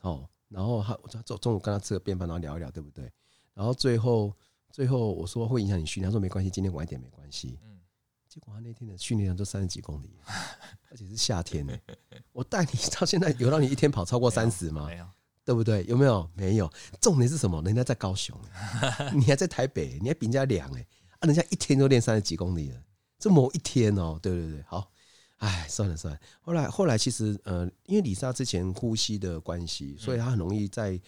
[0.00, 3.10] 哦，然后他我中中午跟他吃个便饭，然后聊一聊，对不对？
[3.54, 4.34] 然后最后
[4.70, 7.58] 最后我说会影响你训练，他说没关系，今天晚一点没关系。
[7.62, 7.80] 嗯，
[8.28, 10.18] 结果他那天的训练量就三十几公里，
[10.90, 11.78] 而且是夏天呢。
[12.32, 14.86] 我带你到现在有让你一天跑超过三十吗？
[14.86, 15.06] 没有，
[15.44, 15.84] 对不对？
[15.88, 16.28] 有没有？
[16.34, 16.70] 没有。
[17.00, 17.60] 重点是什么？
[17.62, 18.38] 人家在高雄，
[19.14, 20.86] 你还在台北，你还比人家凉哎，
[21.18, 22.80] 啊，人家一天都练三十几公里了，
[23.18, 24.90] 这某一天哦，对对对，好。
[25.38, 26.20] 哎，算了算了。
[26.40, 31.00] 后来后来，其实呃，因为李莎之前呼吸的关系，所以她很容易在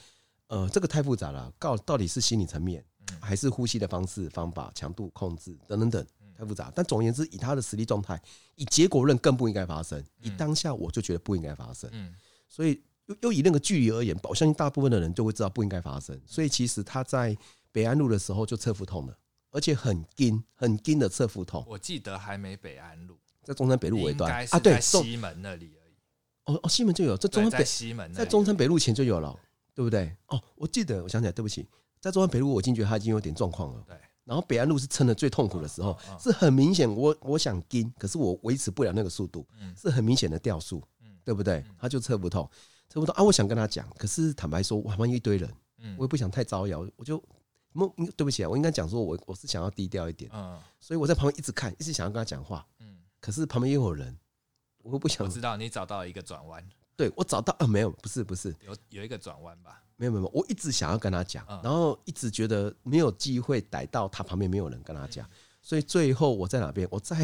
[0.49, 1.53] 呃，这个太复杂了。
[1.57, 2.85] 告到底是心理层面，
[3.21, 6.05] 还是呼吸的方式、方法、强度控制等等等，
[6.37, 6.73] 太复杂。
[6.75, 8.21] 但总而言之，以她的实力状态，
[8.57, 10.05] 以结果论更不应该发生。
[10.21, 11.89] 以当下，我就觉得不应该发生。
[11.93, 12.13] 嗯
[12.49, 16.19] 所以又又以那个距离而言，我相信大部分的人就会知道不应该发生。
[16.27, 17.37] 所以其实他在
[17.73, 19.17] 北安路的时候就侧腹痛了，
[19.51, 21.65] 而且很紧很紧的侧腹痛。
[21.67, 23.19] 我记得还没北安路。
[23.43, 25.95] 在中山北路尾端啊，对，西门那里而已。
[26.47, 29.39] 哦哦，西门就有，在中山北西门，在中山北路前就有了，
[29.75, 30.17] 对不对？
[30.29, 31.69] 哦，我记得，我想起来，对不起，
[32.01, 33.85] 在中山北路，我已经觉得他已经有点状况了。
[33.87, 33.95] 对，
[34.25, 39.47] 然后北安路是撑的最痛苦的时候，是很明显，我我想跟，可是我维持不了那个速度，
[39.77, 40.83] 是很明显的掉速，
[41.23, 41.63] 对不对？
[41.79, 42.49] 他就侧不痛，
[42.89, 43.23] 侧不多啊！
[43.23, 45.51] 我想跟他讲，可是坦白说，我旁边一堆人，
[45.97, 47.23] 我也不想太招摇，我就
[48.17, 54.17] 对不起啊，我应该讲说我我是想要低调一点，嗯所以我在旁边一直看，一直想要跟他讲话，嗯可是旁边又有人，
[54.83, 55.27] 我不想。
[55.27, 56.65] 我知道你找到一个转弯，
[56.95, 59.83] 对我找到啊，没有，不是不是，有有一个转弯吧？
[59.97, 65.29] 没有没有，我一直想要跟他讲，然后一直觉得没有机会逮到他旁边没有人跟他讲，
[65.63, 66.87] 所以最后我在哪边？
[66.91, 67.17] 我在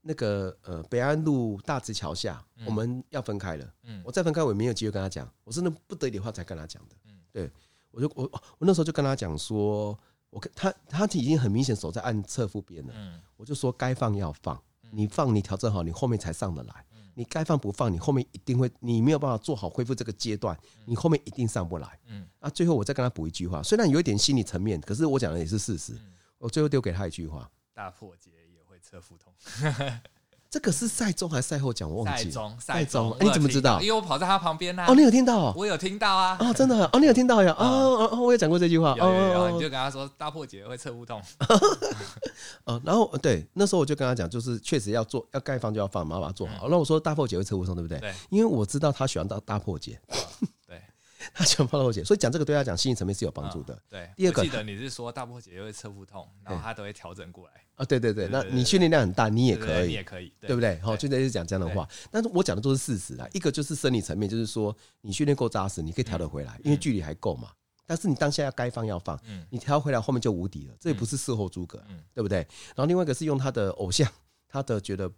[0.00, 3.74] 那个呃北安路大直桥下，我们要分开了。
[3.82, 6.96] 嗯，我再分开，我也没有机会跟他讲，我真的不得已的话才跟他讲的。
[7.06, 7.50] 嗯，对，
[7.90, 8.22] 我就我
[8.58, 9.98] 我那时候就跟他讲说，
[10.30, 12.92] 我跟他他已经很明显手在按侧腹边了。
[12.96, 14.60] 嗯，我就说该放要放。
[14.90, 16.84] 你放，你调整好，你后面才上得来。
[17.14, 21.98] 你该放不放，你后面一定会，你没有办法做好恢复这个阶段，你后面一定上不来。
[22.06, 25.98] 嗯，那最后我再跟他补一句话，虽然有一点心理层面，可是我讲的也是事实。
[26.38, 28.37] 我最后丢给他一句话：大破节也会
[28.88, 29.32] 侧腹痛。
[30.50, 31.90] 这个是赛中还是赛后讲？
[31.90, 32.30] 我忘记了。
[32.30, 33.16] 赛中，赛中。
[33.20, 33.78] 你怎么知道？
[33.82, 34.86] 因为我跑在他旁边呐。
[34.88, 35.52] 哦，你有听到？
[35.54, 36.38] 我有听到啊。
[36.40, 36.88] 哦，真的。
[36.90, 37.52] 哦，你有听到呀？
[37.60, 38.92] 哦哦哦，我也讲过这句话。
[38.92, 41.20] 哦哦，你就跟他说大破节会侧腹痛。
[42.64, 46.66] 哦，然后对，那时候我就跟他讲，就是确实要做，要该放就要放，马上把它做好。
[46.70, 47.98] 那我说大破节会侧腹痛，对不对？
[48.00, 48.14] 对。
[48.30, 50.00] 因为我知道他喜欢大大破节。
[51.34, 53.80] 他喜欢大破节，所以讲这个对他讲心理层面是有帮助的。
[53.88, 57.52] 对，第二个，记得你是说大波姐又会侧腹痛，然后他都会调整过来。
[57.76, 60.78] 啊，对对对，那你训练量很大，你也可以，你也可以，对不对？
[60.80, 61.88] 好，就在是讲这样的话。
[62.10, 63.28] 但是我讲的都是事实啊。
[63.32, 67.52] 一个就是生理层面，就是说你训练够扎实，你可以调得回来，因为距离还够嘛，
[67.86, 72.38] 但是你当下要该放要放，嗯，你调回来后面就无敌了，这也不是事后诸葛，嗯，对不对？
[72.74, 74.10] 然后另外一个是用他的偶像，
[74.48, 75.08] 他的觉得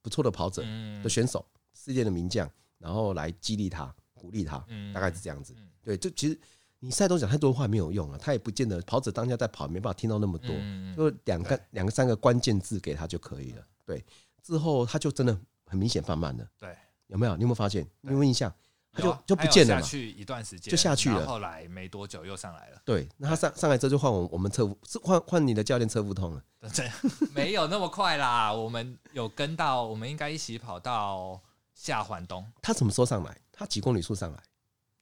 [0.00, 0.62] 不错的跑者
[1.02, 4.64] 的选手，世界的名将，然后来激励他、鼓励他，
[4.94, 5.52] 大概是这样子。
[5.82, 6.38] 对，就其实
[6.78, 10.54] 你赛东讲太多话没有用了，他也不见得跑者当下在跑，没办法听到那么多，
[10.96, 13.66] 就两个两个三个关键字给他就可以了。
[13.84, 14.04] 对，
[14.40, 16.46] 之后他就真的很明显放慢了。
[16.56, 16.76] 对，
[17.08, 17.34] 有没有？
[17.34, 17.82] 你有没有发现？
[18.02, 18.54] 你有没有印象？
[18.94, 22.82] 他就就不见了嘛，下去一段时间就下去了，后来没多久又上来了。
[22.84, 26.44] 对，那他上上来之后就换我我们车夫，是换换你的教练车夫通了。
[26.76, 26.90] 对，
[27.34, 31.40] 没有那么快啦，我们有跟到，我们应该一起跑到
[31.74, 32.46] 下环东。
[32.60, 33.34] 他什么时候上来？
[33.52, 34.42] 他几公里数上来？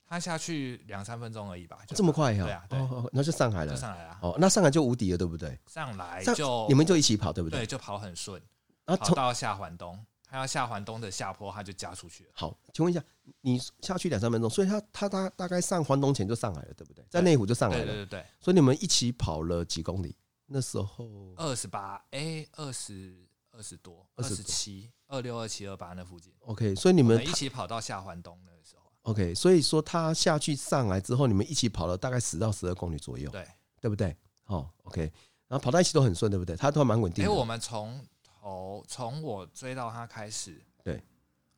[0.05, 2.43] 他下去两三分钟而已吧，这么快呀？
[2.43, 4.19] 对啊，对，那就上来了，就上来了。
[4.21, 5.57] 哦，那上来就无敌了，对不对？
[5.67, 7.61] 上来就你们就一起跑，对不对？
[7.61, 8.41] 对，就跑很顺，
[8.85, 9.97] 然后跑到下环东。
[10.23, 12.29] 他要下环东的下坡，他就加出去了。
[12.33, 13.03] 好，请问一下，
[13.41, 17.05] 你下去两三分钟，所以他他大大概上环东前就上来了，对不对？
[17.09, 17.85] 在内湖就上来了。
[17.85, 18.25] 对对对。
[18.39, 20.15] 所以你们一起跑了几公里？
[20.45, 26.31] 那时候二十八，哎，二十二十多，二十七，二六二七二八那附近。
[26.39, 28.89] OK，所以你们一起跑到下环东那个时候。
[29.03, 33.29] OK，所以说他下去上来之后，你们一起跑了大概十到十二公里左右。
[33.29, 33.45] 对，
[33.81, 34.15] 对不对？
[34.43, 35.01] 好，OK，
[35.47, 36.55] 然后跑到一起都很顺，对不对？
[36.55, 37.25] 他都蛮稳定。
[37.25, 40.61] 因为我们从头从我追到他开始。
[40.83, 41.03] 对，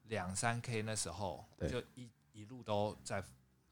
[0.04, 3.24] 两三 K 那时候，就一一路都在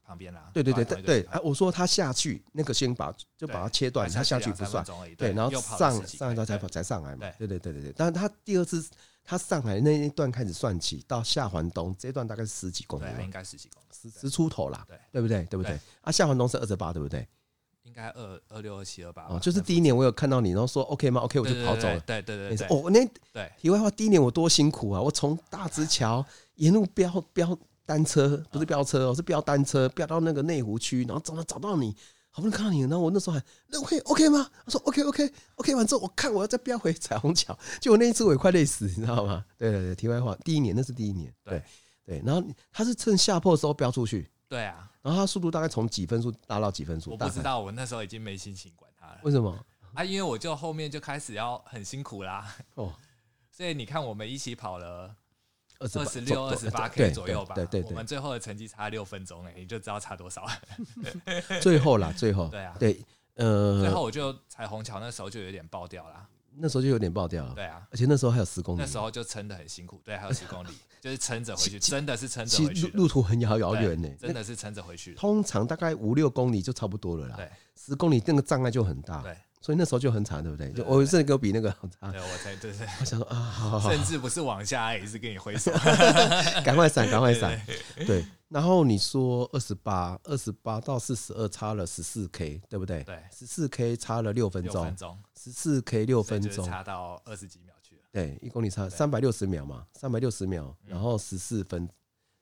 [0.04, 0.50] 旁边啦。
[0.54, 4.84] 对对对对对，哎，我说他下去那个先把就把它切断，他下去不算。
[5.16, 7.30] 对，然后上上一段才跑才上来嘛。
[7.38, 8.84] 对对对对对，但是他第二次
[9.24, 14.84] 他上来那一段开始算起，到下环东这一段大概是十几公里，应该十几公里，十十出头啦。
[14.88, 15.44] 对，对不对？
[15.44, 15.78] 对不对？
[16.00, 17.26] 啊，下环东是二十八，对不对？
[17.84, 22.00] 应该二二六二七二八哦，就是第一年我有看到你，然后说 OK 吗？OK，我就跑走了。
[22.00, 25.00] 对对对，对，哦，那对题外话，第一年我多辛苦啊！
[25.00, 31.94] 我从大直桥沿路飙飙单车，不是飙车哦，是飙单车，飙到那个内湖区，然后找到找到你，
[32.34, 34.50] 好不容易看到你，然后我那时候还那 OK OK 吗？
[34.64, 39.44] 他说 OK OK OK 完之后，我看我要再飙回彩虹桥，结果那一次我也快累死，你知道吗？
[39.58, 41.62] 对对对，题外话，第一年那是第一年，对
[42.04, 44.28] 对，然后他是趁下坡的时候飙出去。
[44.48, 47.10] 对啊，然后他速度大概从几分数达到几分数？
[47.10, 49.18] 我不知道，我那时候已经没心情管他了。
[49.22, 49.58] 为什么？
[49.94, 52.54] 啊，因为我就后面就开始要很辛苦啦。
[52.74, 52.92] 哦，
[53.52, 55.14] 所以你看，我们一起跑了
[55.82, 57.54] 二十六、二十八 K 左右吧。
[57.54, 60.46] 对对对，我们最后的成绩差六分钟，哎，你就知道差多少。
[61.60, 62.48] 最后啦， 最后。
[62.48, 63.04] 对啊，对，
[63.34, 66.26] 呃，最后我就彩虹桥那时候就有点爆掉啦。
[66.54, 67.54] 那时候就有点爆掉了。
[67.54, 68.80] 对啊，而且那时候还有十公里。
[68.80, 70.00] 那时候就撑得很辛苦。
[70.04, 70.68] 对，还有十公里。
[71.02, 72.86] 就是撑着回去，真的是撑着回去。
[72.88, 75.14] 路路途很遥遥远呢，真的是撑着回去。
[75.14, 77.34] 通常大概五六公里就差不多了啦。
[77.36, 79.20] 对，十公里那个障碍就很大。
[79.20, 80.70] 对，所以那时候就很惨，对不对？
[80.72, 82.12] 就我这个比那个好惨。
[82.12, 82.86] 对，我才对对。
[83.00, 85.70] 我想说啊，好好，甚至不是往下，也是跟你挥手，
[86.64, 87.58] 赶快闪，赶快闪。
[88.06, 93.02] 对，然后你说二十八，二十八到四十二差了十四 K，对不对？
[93.04, 94.94] 对，十四 K 差了六分钟，
[95.40, 97.72] 十四 K 六分钟，差到二十几秒。
[98.10, 101.88] 对，一公里差三百六十秒嘛，三百六十秒，然后十四分，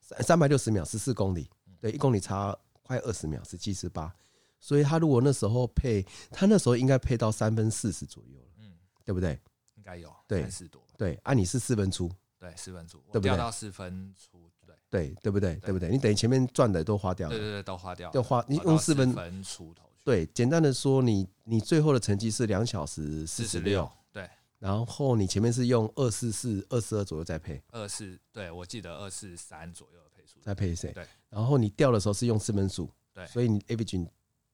[0.00, 1.48] 三三百六十秒，十四公里，
[1.80, 4.12] 对，一公里差快二十秒，十七十八，
[4.60, 9.38] 所以他如果那时候配，他那时候应该配到三分四十左右了，嗯，对不对？
[9.74, 13.30] 应该有，对，四多，对，啊，你是四分出，对，四分出，对不对？
[13.30, 15.56] 掉到四分出，对，对，对不对？
[15.56, 15.88] 对不对？
[15.88, 23.90] 你等于前面赚的都花掉了，对对对，都花掉了，就花，你用四分出头，对，简单的说，你你最后的成绩是两小时四十六。
[24.12, 30.92] 对然后你前面是用二四四、二四二左右再配，二四对，我记得二四三左右的配速，再配谁？
[30.92, 31.06] 对。
[31.30, 34.06] 然后你掉的时候是用四分数，对，所以你 average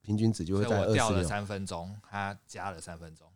[0.07, 0.95] 平均值就会在二十。
[0.95, 3.29] 掉了三分钟，他加了三分钟。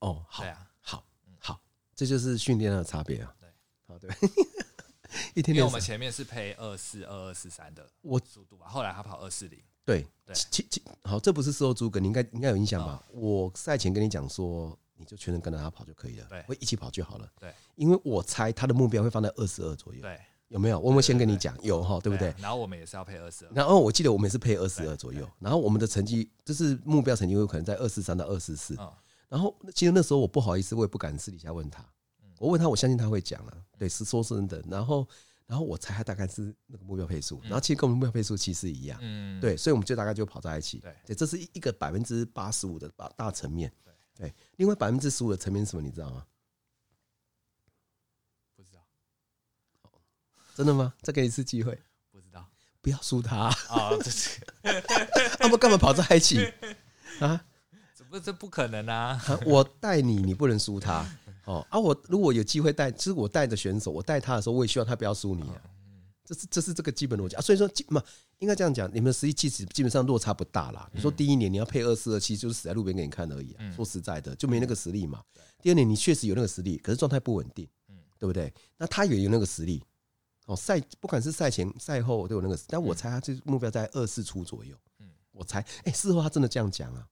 [0.00, 0.44] 哦，好，
[0.80, 1.04] 好，
[1.38, 1.60] 好，
[1.96, 3.34] 这就是训练的差别啊。
[3.40, 3.48] 对，
[3.86, 4.10] 好，对。
[5.34, 9.58] 一天，因为我们前面是配二四二二四三的我速度吧，后来他跑二四零。
[9.84, 10.36] 对对，
[11.02, 13.02] 好，这不是事后诸葛，你应该应该有印象吧？
[13.12, 14.78] 我赛前跟你讲说。
[15.00, 20.20] 你就全程跟着他跑就可以了，对，会一起跑就好了，对，因为我猜他的目标会放在二十二左右，对，
[20.50, 20.78] 有没有？
[20.80, 22.34] 我们先跟你讲，有哈，对不对？
[22.38, 28.56] 然后我们也是要配二十二，然后我记得我们也是配二十二左右，然后我们的成绩就是目标成绩有可能在二四三到二四。
[28.56, 28.76] 四，
[29.28, 31.84] 然后其实那时候我不好意思，我也不敢私底下问他，
[32.38, 35.06] 我问他，我相信他会讲了，对，是说真的，然后
[35.46, 43.72] 然后我猜他大概是那个目标配速，然后其实跟我们目标配速其实一样，嗯，对，所以我们就大概就跑在一起，对，这是一个百分之八十五的大大层面。
[44.16, 45.82] 对，另外百分之十五的层面是什么？
[45.82, 46.26] 你知道吗？
[48.54, 48.80] 不知道。
[50.54, 50.92] 真的吗？
[51.02, 51.78] 再给你一次机会。
[52.10, 52.46] 不知道。
[52.82, 53.36] 不要输他
[53.68, 53.90] 啊！
[54.02, 54.40] 这是。
[55.38, 56.38] 他们干嘛跑在一起
[57.20, 57.44] 啊？
[57.94, 59.20] 怎么这不可能啊？
[59.44, 61.06] 我带你，你不能输他。
[61.44, 61.78] 哦啊！
[61.78, 65.60] 我如果有机会带，就是我带着选手，我带他的时候，我也希望他不要输你啊。
[66.24, 67.40] 这是这是这个基本逻辑啊。
[67.40, 68.02] 所以说基，嘛，
[68.38, 70.88] 应该这样讲，你们的实力其实基本上落差不大啦。
[70.92, 73.72] 你说第一年你要配二四二七，就是死在路边给你看而已啊。
[73.74, 75.22] 说实在的，就没那个实力嘛。
[75.60, 78.52] 第二年你确实有那个实力，可是状态不稳定，嗯对不对？
[78.78, 79.82] 那他也有那个实力。
[80.52, 84.76] 哦，赛不管是赛前赛后都有那个，但我猜他这目标在二四出左右。
[84.98, 87.06] 嗯我猜，哎，事后他真的这样讲啊？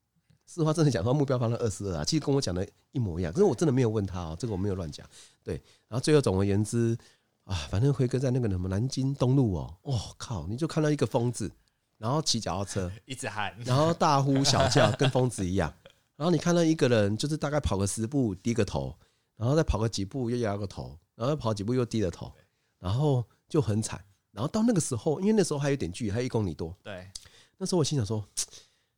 [0.46, 2.04] 事后他真的讲说目标放在二四二啊？
[2.04, 5.06] 其实跟我讲的一模一样，可是我真的没有问他哦，这个我没有乱讲。
[5.42, 5.54] 对，
[5.88, 6.96] 然后最后总而言之。
[7.44, 11.50] 啊，反正辉哥在那个什么南京东路哦，哦靠，你就看到一个疯子，
[11.96, 15.72] 然后骑脚踏车 一直喊，然后大呼小叫，跟疯子一样。
[16.16, 18.94] 然后你看到一个人，就是大概跑个十步低个头，
[19.34, 22.30] 然后再跑个几步又摇个头，然后跑几步又低了头，
[22.78, 24.02] 然后就很惨。
[24.32, 26.76] 然后到那个时候，因为那时候还有点距离，还有一公里多。
[26.82, 27.10] 对，
[27.56, 28.24] 那时候我心想说，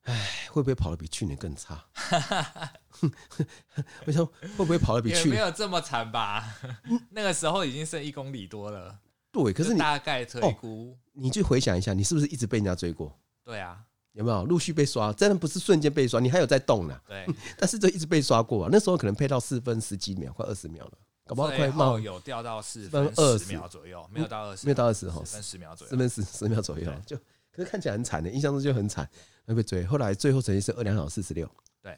[0.02, 1.82] 哎，会不会跑得比去年更差？
[4.06, 6.56] 我想会不会跑得比去年没有这么惨吧？
[7.10, 8.98] 那个时候已经剩一公里多了。
[9.32, 13.16] 对，可是你大概推估，你去回想一下，你是不是一直被人家追过？
[13.44, 13.80] 对啊，
[14.12, 15.12] 有没有陆续被刷？
[15.12, 17.00] 真的不是瞬间被刷，你还有在动呢。
[17.06, 17.26] 对，
[17.56, 18.68] 但是就一直被刷过啊。
[18.70, 20.92] 那时候可能配到四分十几秒，快二十秒了，
[21.30, 27.16] 搞不好快冒有掉到四分二十秒左右，没有到二十，没有到二十哈，四分十秒左右，四分十十秒左右，就
[27.52, 29.08] 可是看起来很惨的，印象中就很惨，
[29.46, 29.86] 会被追。
[29.86, 31.48] 后来最后成绩是二两小时四十六。
[31.80, 31.96] 对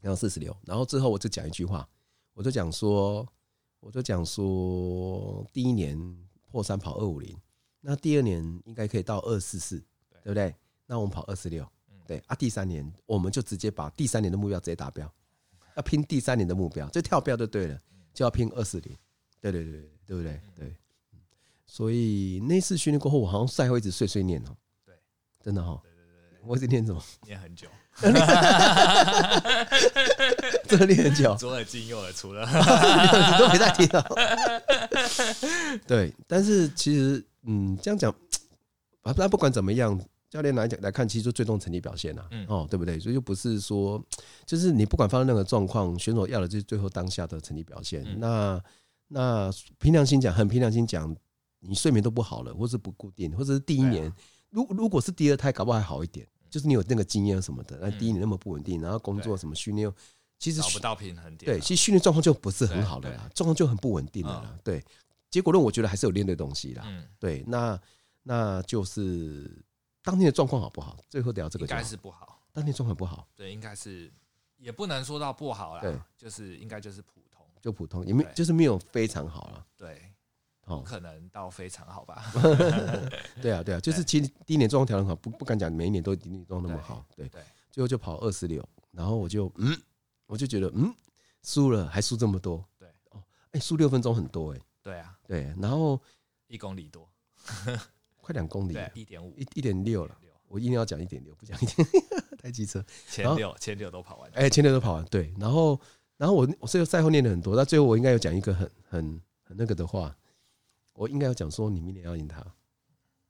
[0.00, 1.88] 然后四十六，然后之后我就讲一句话，
[2.34, 3.26] 我就讲说，
[3.80, 5.98] 我就讲说，第一年
[6.46, 7.36] 破三跑二五零，
[7.80, 9.80] 那第二年应该可以到二四四，
[10.22, 10.54] 对不对？
[10.86, 11.68] 那我们跑二四六，
[12.06, 15.12] 对啊，第三年我们就直接把第三年的目标直接达标，
[15.74, 17.80] 要拼第三年的目标，就跳标就对了，
[18.18, 18.96] 就要拼二四零，
[19.40, 20.40] 对对对对，对不对？
[20.56, 20.74] 对，
[21.64, 24.92] 所以那次训练过后，我好像赛后一直碎碎念哦，对，
[25.40, 26.02] 真的哈，对对
[26.32, 27.00] 对，我一直念什么？
[27.22, 27.68] 念很久。
[30.66, 34.04] 真的练很久，左耳进右耳出了，你都没在听到。
[35.86, 38.10] 对，但是其实，嗯，这样讲，
[39.02, 39.96] 啊，那不管怎么样，
[40.30, 42.98] 教练来讲来看，其实就最终成绩表现呐，哦，对不对？
[42.98, 44.02] 所以就不是说，
[44.44, 48.04] 就是你不管发生任何状况，选手要的就是最后当下的成绩表现。
[48.18, 48.62] 那
[49.08, 51.16] 那凭良心讲，很凭良心讲，
[51.60, 54.12] 你睡眠都不好了，或是不固定，或者是第一年，
[54.50, 56.26] 如如果是第二胎，搞不好还好一点。
[56.50, 59.92] 就是你有那个经验什么的，那第一年那么不稳定，然后工作什么训练，
[60.38, 61.52] 其实找不到平衡点。
[61.52, 64.58] 对，其实训练状况就不是很好的啦，状况就很不稳定的啦。
[64.64, 64.82] 对，
[65.30, 66.86] 结果论我觉得还是有练对东西啦。
[67.18, 67.78] 对，那
[68.22, 69.62] 那就是
[70.08, 70.96] 当天的状况好不好？
[71.10, 73.28] 最后得要这个应该是不好，当天状况不好。
[73.36, 74.10] 对，应该是
[74.56, 75.82] 也不能说到不好啦。
[75.82, 79.66] 对，就是应该就是普通，就普通，也没就是没有非常好了。
[79.76, 80.02] 对。
[80.62, 82.22] 不可能到非常好吧？
[83.40, 87.02] 对啊，对啊，就是其实第一年状况调整好，不不敢讲每一年都第一年都那么好。
[87.16, 87.26] 对，
[87.70, 89.74] 最后就跑二十六，然后我就嗯，
[90.26, 90.94] 我就觉得嗯，
[91.42, 92.62] 输了还输这么多。
[92.78, 94.60] 对，哦，哎，输六分钟很多哎。
[94.82, 95.98] 对啊，对，然后
[96.48, 97.10] 一公里多，
[98.28, 100.14] 快两公里，一点五，一一点六了。
[100.48, 101.88] 我一定要讲一点六，不讲一点
[102.38, 102.84] 太机车。
[103.08, 105.04] 前六前六都跑完，哎，前六都跑完。
[105.06, 105.80] 对，然后
[106.18, 110.14] 然后我我最后赛后念了很多，但最后我应该有讲一个很很很那个的话。
[110.92, 112.44] 我应该有讲说，你明年要赢他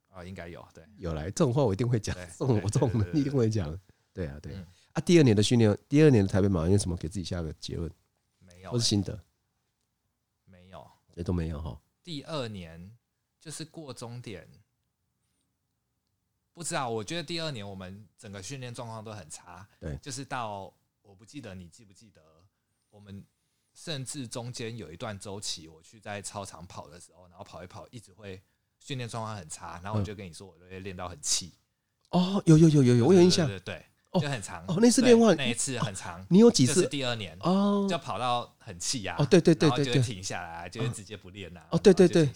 [0.09, 3.79] 啊，应该有对，有来这种话我一定会讲，这种我这种一定会讲，
[4.13, 5.01] 对啊对啊。
[5.05, 7.89] 第二年的训练，第二年的台北马有什么给自己下个结论？
[8.41, 9.23] 没有，或是心得？
[10.45, 10.85] 没有，
[11.15, 11.81] 也都没有哈。
[12.03, 12.91] 第二年
[13.39, 14.49] 就是过终点，
[16.59, 16.91] 不知道。
[16.91, 22.21] 我觉得第二年我们整个训练状况都很差，对，就是到我不记得你记不记得
[22.91, 23.25] 我们。
[23.75, 28.43] 甚至中间有一段周期，我去在操场跑的时候，然后跑一跑，一直会
[28.81, 31.55] 训练状况很差，然后我就跟你说，我都会练到很气。
[32.11, 33.87] 哦，有有有有有，我有印象，对对
[34.21, 34.65] 就很长。
[34.67, 36.27] 哦，那次练完那一次很长。
[36.29, 36.89] 你有几次？
[36.89, 39.15] 第二年哦，就跑到很气呀。
[39.17, 41.65] 哦，对对对对，就停下来，就是直接不练了。
[41.71, 42.29] 哦，对对对，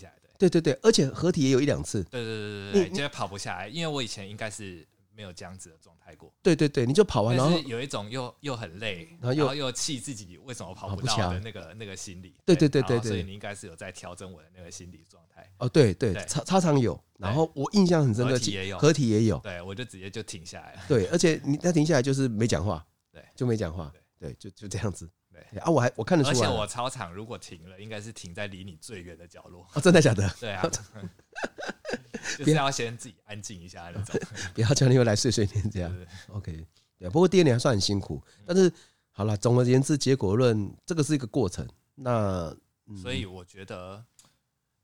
[0.48, 2.02] 对对对，而且合体也有一两次。
[2.04, 4.86] 对对对对对，觉得跑不下来，因为我以前应该是。
[5.14, 6.32] 没有这样子的状态过。
[6.42, 12.34] 对对对，你就跑完，然后有一种又又很累，然后又又气自己为什么跑不到的那个那个心理。
[12.46, 15.46] 对对对对，所以你应该是有在调整我的那个心理状态。
[15.58, 19.38] 哦，对对，操操场有，然后我印象很深刻，合体也有，合体也有。
[19.40, 20.82] 对，我就直接就停下来了。
[20.88, 22.82] 对，而且你他停下来就是没讲话，
[23.12, 25.06] 对，就没讲话，对，就就这样子。
[25.32, 29.66] 对啊，我还我看得出来，而且我操场如果停了，应该是停在离你最远的角落。
[29.74, 30.28] 哦，真的假的？
[30.38, 30.62] 对啊。
[32.38, 34.18] 就是要先自己安静一下那种，
[34.54, 36.06] 不要叫你又来碎碎念这样。
[36.28, 36.64] OK，
[36.98, 38.72] 对，不过第二年还算很辛苦，但是
[39.10, 41.66] 好了，总而言之，结果论这个是一个过程。
[41.94, 42.54] 那
[43.02, 44.02] 所以我觉得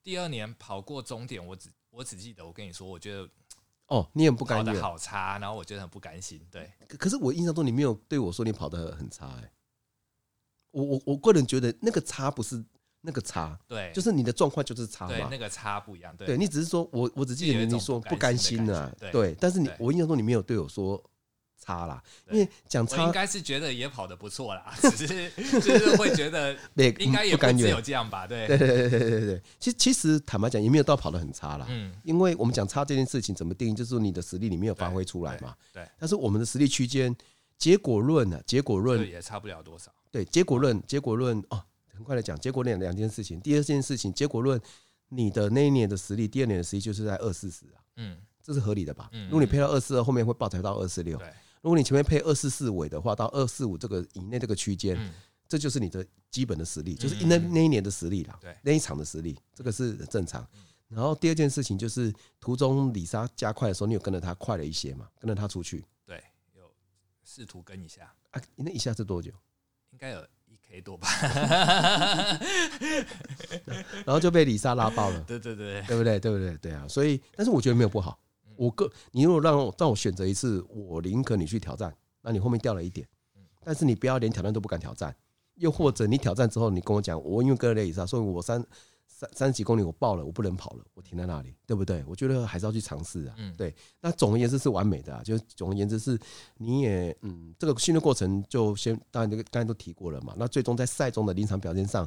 [0.02, 3.28] 第二年跑过终点，我只我只记得我跟你说，我觉得
[3.86, 6.44] 哦，你很不甘愿，跑的好差，然后我觉得很不甘心。
[6.50, 9.50] 对，可是我印象中你没有对我说你跑得很差哎。
[10.78, 12.64] 我我我个人觉得那个差不是
[13.00, 21.02] 那个差，对，就是你的状况就是差嘛，那个差不一样，对，对你只是说我我只记得你说不甘心啊，对，但是你我印象中你没有对我说。
[21.60, 25.28] 差啦，因为讲差，应该是觉得也跑得不错啦，只是
[25.60, 26.56] 就是会觉得
[26.98, 29.42] 应该也不只有这样吧，对，对对对对对对。
[29.58, 35.86] 其实其实坦白讲，也没有到跑得很差啦，嗯，因为我们讲差这件事情怎么定义，就是说你的实力你没有发挥出来嘛，对。
[35.98, 37.14] 但是我们的实力区间，
[37.58, 44.60] 结果论呢，结果论也差不了多少，对，结果论，结果论哦，很快的讲，结果论两件事情，第二件事情，结果论
[45.08, 49.10] 你的那一年的实力，第二年的实力就是在二四十啊，嗯，这是合理的吧？
[49.24, 51.32] 如果你配到二四二，后面会爆才到二四六，对。
[51.60, 55.12] 如果你前面配二四四尾的话，到二四五这个以内这个区间，嗯、
[55.48, 60.46] 这就是你的基本的实力，就是那那一年的实力啦，对，那一场的实力，这个是正常。
[60.86, 65.08] 然后第二件事情就是途中李莎加快的时候，你有跟着他快了一些嘛？
[65.18, 66.22] 跟着他出去，对，
[66.54, 66.62] 有
[67.24, 68.40] 试图跟一下啊？
[68.54, 69.32] 那一下是多久？
[69.98, 71.08] 应该有一 K 多吧？
[74.06, 76.20] 然后就被李莎拉爆了，对对对，对不对？
[76.20, 76.56] 对不对？
[76.58, 78.16] 对啊，所以但是我觉得没有不好。
[78.54, 81.92] 我个，你如果让我让我选择一次，我宁可你去挑战，
[82.22, 83.04] 那你后面掉了一点，
[83.64, 85.12] 但是你不要连挑战都不敢挑战，
[85.56, 88.64] 又或者你挑战之后，你跟我讲，我因为跟了雷伊莎，所以我三
[89.18, 92.04] 三三十几公里我爆了，我不能跑了，我停在那里，对不对？
[92.06, 93.74] 我觉得还是要去尝试啊，对。
[94.00, 96.16] 那总而言之是完美的啊，就总而言之是，
[96.58, 102.06] 你也嗯，这个训练过程就先当然这个刚才都提过了嘛，那最终在赛中的临场表现上，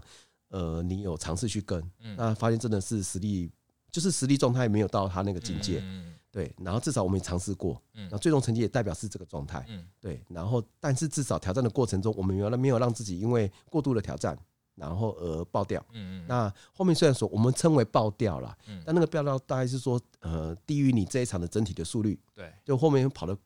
[0.51, 1.84] 呃，你有尝试去跟，
[2.16, 3.51] 那发现真的是实力，
[3.91, 5.84] 就是实力状态没有到他那个境界。
[6.32, 14.39] 对，然后至少我们也尝试过，嗯，然后最终成绩也代表是这个状态，嗯，对，然后但是至少挑战的过程中，我们原来没有让自己因为过度的挑战，
[14.76, 23.38] 然后而爆掉，嗯嗯，那后面虽然说我们称为爆掉了，嗯，但那个爆掉大概是说，呃，低于你这一场的整体的速率，对，就后面跑的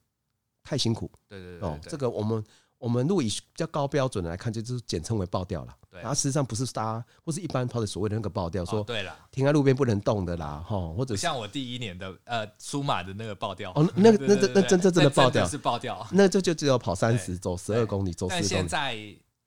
[0.64, 2.44] 太辛苦，对对对，哦，这个我们。
[2.78, 5.76] 我们如果以比较高标准的来看，就就是简称为爆掉了。
[5.90, 15.48] 对，它实际上不是大家或是一般跑的所谓的那个爆掉，说对了，停在路边不能动的啦，哈，或者像我第一年的呃苏马的那个爆掉，哦，那那那那真真正的爆掉。
[15.48, 18.42] 是爆掉，那这就只有跑三十走十二公里走十公里。
[18.42, 18.98] 但现在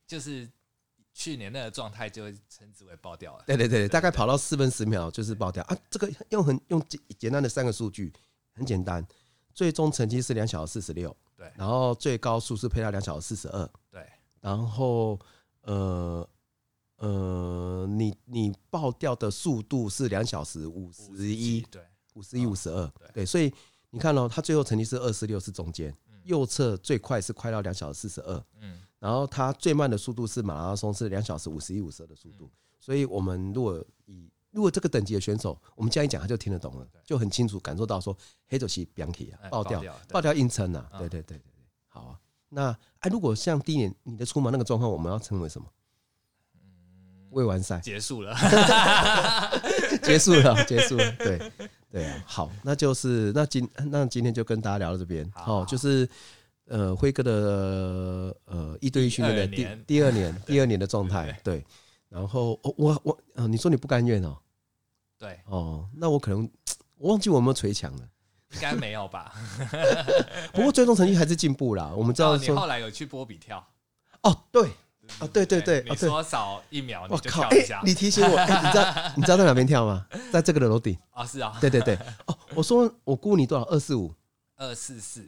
[0.06, 0.48] 就是
[1.18, 3.42] 去年那个状态就会称之为爆掉了。
[3.44, 5.76] 对对对，大概跑到四分十秒就是爆掉啊。
[5.90, 8.12] 这个用很用简简单的三个数据，
[8.54, 9.04] 很简单，
[9.52, 11.14] 最终成绩是两小时四十六。
[11.36, 13.68] 对，然后最高速是配到两小时四十二。
[13.90, 14.06] 对，
[14.40, 15.18] 然后
[15.62, 16.28] 呃
[16.98, 21.82] 呃，你你爆掉的速度是两小时五十一，对，
[22.14, 23.52] 五十一五十二，对，所以
[23.90, 25.92] 你看哦，他最后成绩是二十六，是中间，
[26.22, 38.16] 右侧最快是快到两小时四十二，嗯，然后他最慢的速度是马拉松是两小时五十一五十二的速度，所以我们如果以如果这个等级的选手，我们这样一讲，他就听得懂了，就很清楚感受到说，
[38.48, 42.18] 黑走西 Bianchi 啊，爆掉，爆掉硬撑啊，对对对对对，好啊。
[42.48, 45.68] 那哎，如果像第一年你的出马那个状况，我们要称为什么？
[47.30, 48.34] 未完赛，结束了，
[50.02, 51.52] 结束了， 结束了，对
[51.90, 52.24] 对啊。
[52.26, 56.08] 好，那就是那今那今天就跟大家聊到这边，好，就是
[56.68, 57.32] 呃辉哥的
[58.44, 61.64] 呃一对一训练的第第二年 第二年的状态，对。
[62.08, 64.36] 然后我我啊，你说你不甘愿哦？
[65.18, 65.38] 对。
[65.46, 66.48] 哦，那我可能
[66.96, 68.02] 我忘记我有没有捶墙了，
[68.54, 69.32] 应该没有吧？
[70.52, 71.92] 不过最终成绩还是进步了。
[71.96, 73.62] 我们知道你后来有去波比跳。
[74.22, 74.70] 哦，对。
[75.20, 80.06] 啊，对对对，你说少一秒你就跳一下，你提醒我，你知道你知道在哪边跳吗？
[80.30, 80.94] 在这个的楼顶。
[81.12, 81.98] 啊，是啊，对对对。
[82.26, 83.64] 哦，我说我估你多少？
[83.64, 84.14] 二四五，
[84.56, 85.26] 二四四，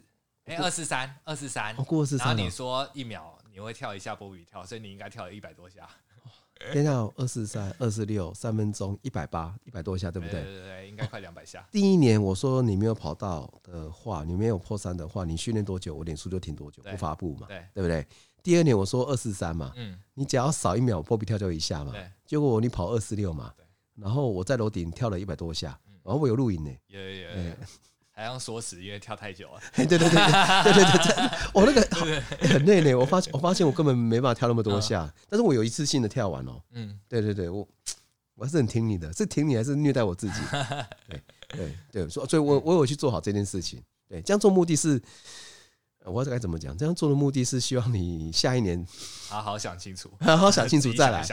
[0.51, 2.27] 哎，二四三，二四三，我估二四三。
[2.27, 5.87] 然后你说一秒你会跳一下波比跳，所以你应该跳了一百多下。
[6.73, 10.43] 等一下，二四三、二四六，三分钟一百八，一百多下，对不对？
[10.43, 11.65] 对对对，应该快两百下。
[11.71, 18.05] 第一年我说你没有跑到的话，你没有破三的话，你训练多久，我脸书就停多久，不发布嘛，对对不对？
[18.43, 22.11] 第二年我说二四三嘛，嗯，你只要少一秒，波比跳就一下嘛，对。
[22.25, 23.65] 结果你跑二四六嘛，对。
[23.95, 27.55] 然后我在楼顶跳了一百多下，然后我有录影呢，有有有。
[28.21, 29.59] 还要锁死，因为跳太久了。
[29.75, 31.81] 对对对对对对对，我 那个
[32.47, 32.93] 很累呢。
[32.93, 36.61] 我发现我发现我根本没办法跳那么多下，但是我有一次性的跳完哦。
[36.73, 37.67] 嗯，对对对，我
[38.35, 40.39] 我还是很听你的，是听你还是虐待我自己？
[41.09, 43.81] 对 对对，所所以，我我有去做好这件事情。
[44.07, 45.01] 对，这样做目的是，
[46.05, 46.77] 我该怎么讲？
[46.77, 48.85] 这样做的目的是希望你下一年
[49.29, 51.23] 好好想清楚，好好想清楚再来，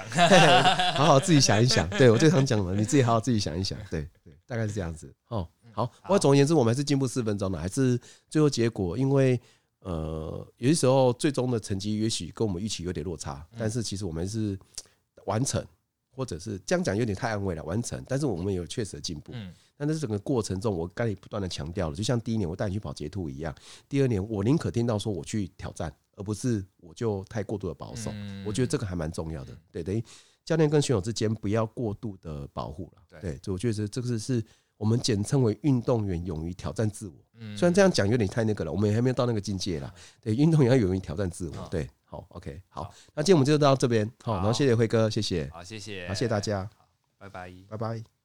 [0.94, 1.88] 好好自己想一想。
[1.90, 3.78] 对，我最常讲的，你自己好好自己想一想。
[3.90, 5.48] 对对，大概是这样子哦。
[5.78, 7.96] 好，不过总而言之，我们还是进步四分钟了，还是
[8.28, 9.40] 最后结果，因为
[9.78, 14.58] 呃，有些时候最终的成绩也许跟我们预期有点落差，但是其实我们是
[15.26, 15.64] 完成，
[16.10, 19.32] 或者是这样讲有点太安慰了，完成，但是我们有确实的进步。
[19.76, 23.54] 但是整个过程中，我刚才不断的强调了，就像第一年我带你去跑捷兔一样，
[23.88, 28.10] 第二年我宁可听到说我去挑战，而不是我就太过度的保守。
[28.44, 30.02] 我觉得这个还蛮重要的，对，等于。
[30.44, 33.20] 教练跟选手之间不要过度的保护了。
[33.20, 34.42] 对，就我觉得这个是
[34.78, 37.14] 我们简称为运动员勇于挑战自我。
[37.40, 39.92] 嗯，虽然这样讲有点太那个了，我们还没有到那个境界啦。
[40.20, 41.68] 对，运动员要勇于挑战自我。
[41.70, 44.10] 对，好，OK，好，那今天我们就到这边。
[44.22, 45.48] 好，然后谢谢辉哥，谢谢。
[45.52, 46.68] 好，谢谢，好，谢谢大家。
[47.18, 48.17] 拜拜，拜拜。